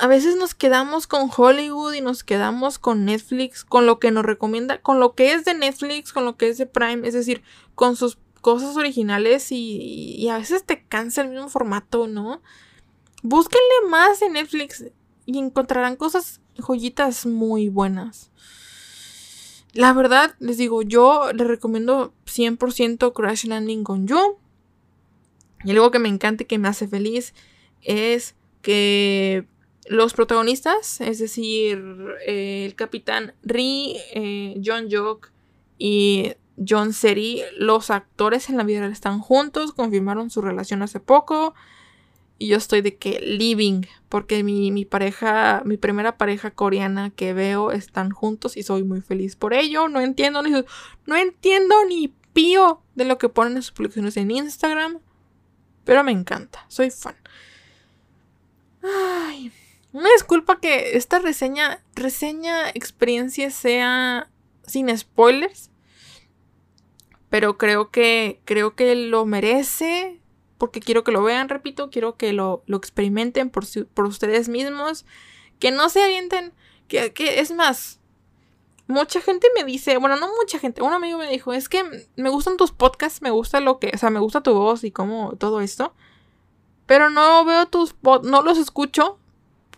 [0.00, 4.24] a veces nos quedamos con Hollywood y nos quedamos con Netflix, con lo que nos
[4.24, 7.42] recomienda, con lo que es de Netflix, con lo que es de Prime, es decir,
[7.74, 12.40] con sus cosas originales y, a veces te cansa el mismo formato, ¿no?
[13.22, 14.84] Búsquenle más en Netflix
[15.26, 18.30] y encontrarán cosas, joyitas muy buenas.
[19.72, 24.38] La verdad, les digo, yo les recomiendo 100% Crash Landing con You.
[25.64, 27.34] Y algo que me encanta y que me hace feliz
[27.82, 29.46] es que
[29.88, 31.82] los protagonistas, es decir,
[32.26, 35.30] eh, el capitán Ri, eh, John Jock
[35.78, 36.34] y
[36.66, 41.54] John Seri, los actores en la vida real están juntos, confirmaron su relación hace poco.
[42.38, 47.32] Y yo estoy de que living, porque mi, mi, pareja, mi primera pareja coreana que
[47.32, 49.88] veo están juntos y soy muy feliz por ello.
[49.88, 54.30] No entiendo ni, no entiendo ni pío de lo que ponen en sus publicaciones en
[54.30, 54.98] Instagram,
[55.84, 57.16] pero me encanta, soy fan.
[58.82, 59.50] Ay,
[59.92, 64.30] una disculpa que esta reseña, reseña experiencia sea
[64.66, 65.70] sin spoilers.
[67.30, 70.20] Pero creo que, creo que lo merece.
[70.58, 73.64] Porque quiero que lo vean, repito, quiero que lo, lo experimenten por,
[73.94, 75.04] por, ustedes mismos.
[75.58, 76.52] Que no se avienten.
[76.88, 78.00] Que, que es más,
[78.86, 81.82] mucha gente me dice, bueno, no mucha gente, un amigo me dijo, es que
[82.16, 84.92] me gustan tus podcasts, me gusta lo que, o sea, me gusta tu voz y
[84.92, 85.94] cómo todo esto,
[86.86, 89.18] pero no veo tus, no los escucho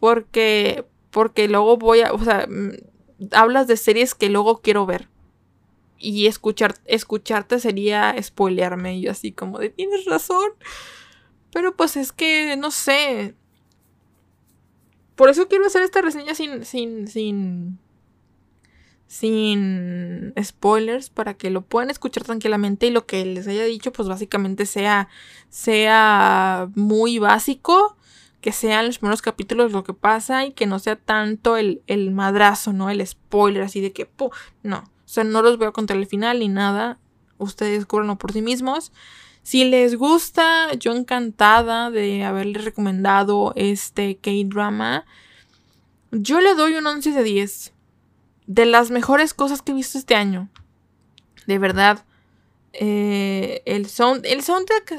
[0.01, 2.73] porque, porque luego voy a, o sea, mm,
[3.33, 5.09] hablas de series que luego quiero ver.
[5.99, 8.97] Y escuchar, escucharte sería spoilearme.
[8.99, 10.51] Y yo así como de, tienes razón.
[11.53, 13.35] Pero pues es que, no sé.
[15.17, 17.81] Por eso quiero hacer esta reseña sin, sin, sin,
[19.09, 24.07] sin spoilers para que lo puedan escuchar tranquilamente y lo que les haya dicho pues
[24.07, 25.09] básicamente sea
[25.49, 27.98] sea muy básico
[28.41, 32.13] que sean los primeros capítulos lo que pasa y que no sea tanto el, el
[32.13, 32.91] madrazo, ¿no?
[32.91, 34.09] El spoiler así de que,
[34.63, 36.99] no, o sea, no los voy a contar el final ni nada,
[37.39, 38.93] ustedes descubranlo por sí mismos.
[39.43, 45.07] Si les gusta, yo encantada de haberles recomendado este K-drama.
[46.11, 47.73] Yo le doy un 11 de 10.
[48.47, 50.51] De las mejores cosas que he visto este año.
[51.47, 52.05] De verdad.
[52.73, 54.93] Eh, el, sound, el soundtrack,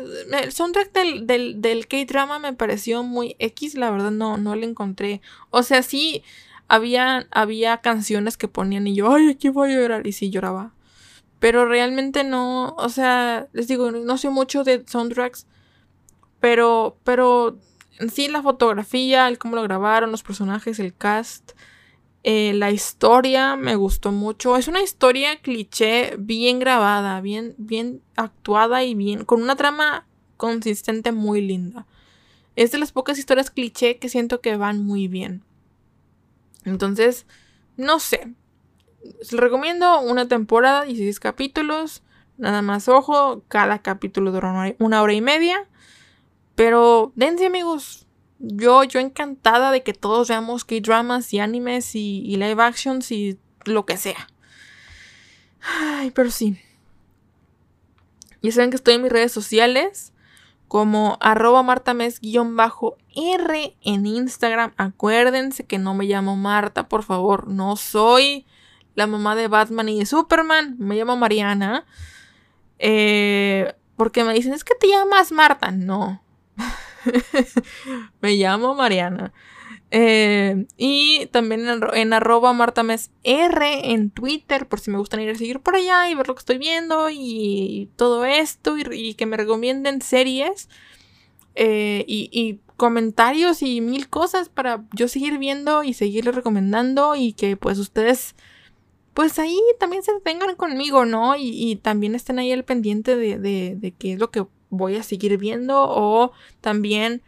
[0.44, 5.22] el soundtrack del, del, K-drama me pareció muy X, la verdad no, no le encontré.
[5.50, 6.24] O sea, sí,
[6.68, 10.08] había, había canciones que ponían y yo, ay, aquí voy a llorar.
[10.08, 10.74] Y sí lloraba.
[11.40, 15.48] Pero realmente no, o sea, les digo, no sé mucho de soundtracks.
[16.40, 17.58] Pero, pero
[18.00, 21.52] en sí la fotografía, el cómo lo grabaron, los personajes, el cast.
[22.32, 24.56] Eh, la historia me gustó mucho.
[24.56, 29.26] Es una historia cliché bien grabada, bien, bien actuada y bien.
[29.26, 30.06] con una trama
[30.38, 31.88] consistente muy linda.
[32.56, 35.42] Es de las pocas historias cliché que siento que van muy bien.
[36.66, 37.26] Entonces,
[37.78, 38.32] no sé.
[39.02, 42.04] Les recomiendo una temporada, 16 capítulos.
[42.38, 45.68] Nada más ojo, cada capítulo dura una hora y media.
[46.54, 48.06] Pero dense amigos,
[48.40, 53.86] yo, yo encantada de que todos veamos K-dramas y animes y, live actions y lo
[53.86, 54.28] que sea.
[55.62, 56.58] Ay, pero sí.
[58.42, 60.14] Ya saben que estoy en mis redes sociales
[60.70, 64.74] como arroba martames-r en Instagram.
[64.78, 67.50] Acuérdense que no me llamo Marta, por favor.
[67.50, 68.46] No soy
[68.96, 70.78] la mamá de Batman y de Superman.
[70.80, 71.86] Me llamo Mariana.
[72.78, 75.72] Eh, porque me dicen, es que te llamas Marta.
[75.72, 76.24] No.
[78.22, 79.34] me llamo Mariana.
[79.92, 85.62] Eh, y también en, arroba martamesr en Twitter, por si me gustan ir a seguir
[85.62, 90.02] por allá y ver lo que estoy viendo y, todo esto y, que me recomienden
[90.02, 90.70] series
[91.56, 97.58] eh, y, comentarios y mil cosas para yo seguir viendo y seguirles recomendando y que
[97.58, 98.36] pues ustedes
[99.14, 101.36] pues ahí también se detengan conmigo, ¿no?
[101.36, 105.38] Y, también estén ahí al pendiente de, de qué es lo que voy a seguir
[105.38, 107.22] viendo o también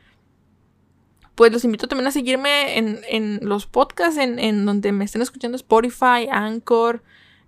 [1.36, 6.28] pues los invito también a seguirme en, los podcasts en, donde me estén escuchando Spotify,
[6.30, 7.02] Anchor,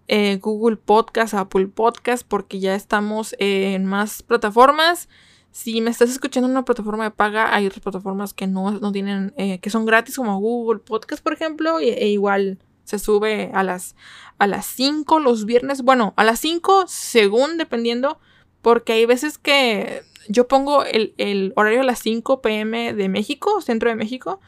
[0.08, 5.10] eh, Google Podcast, Apple Podcast, porque ya estamos en más plataformas.
[5.52, 8.92] Si me estás escuchando en una plataforma de paga, hay otras plataformas que no, no
[8.92, 13.62] tienen, eh, que son gratis, como Google Podcast, por ejemplo, e, igual se sube a
[13.62, 13.96] las,
[14.40, 15.84] a las 5 los viernes.
[15.84, 18.20] Bueno, a las 5, según dependiendo
[18.64, 23.90] porque hay veces que yo pongo el, horario a las 5 pm de México, centro
[23.90, 24.40] de México,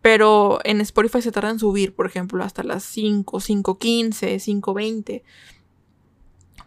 [0.00, 5.22] pero en Spotify se tarda subir, por ejemplo, hasta las 5, 5.15, 5.20.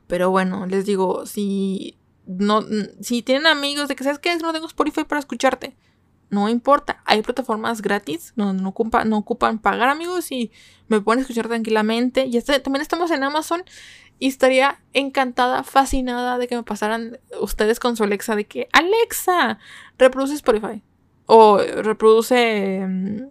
[0.05, 1.97] Pero bueno, les digo, si
[2.27, 2.63] no
[2.99, 5.77] si tienen amigos de que sabes que no tengo Spotify para escucharte,
[6.29, 8.73] no importa, hay plataformas gratis no, no,
[9.05, 10.51] no ocupan pagar amigos y
[10.89, 12.25] me pueden escuchar tranquilamente.
[12.25, 13.63] Y también estamos en Amazon
[14.19, 19.59] y estaría encantada, fascinada de que me pasaran ustedes con su Alexa de que Alexa,
[19.97, 20.83] reproduce Spotify.
[21.25, 23.29] O reproduce um,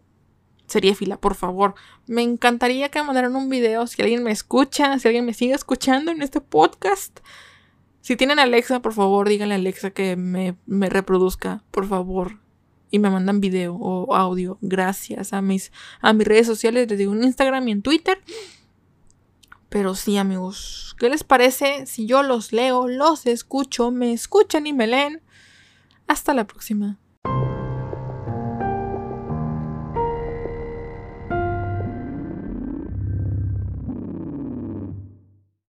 [0.95, 1.75] fila, por favor.
[2.07, 5.55] Me encantaría que me mandaran un video si alguien me escucha, si alguien me sigue
[5.55, 7.21] escuchando en este podcast.
[8.01, 12.39] Si tienen Alexa, por favor, díganle a Alexa que me, me reproduzca, por favor.
[12.91, 14.57] Y me mandan video o audio.
[14.63, 16.89] Gracias a mis, a mis redes sociales.
[16.89, 18.23] Les digo en Instagram y en Twitter.
[19.69, 24.73] Pero sí, amigos, ¿qué les parece si yo los leo, los escucho, me escuchan y
[24.73, 25.21] me leen?
[26.07, 26.99] Hasta la próxima.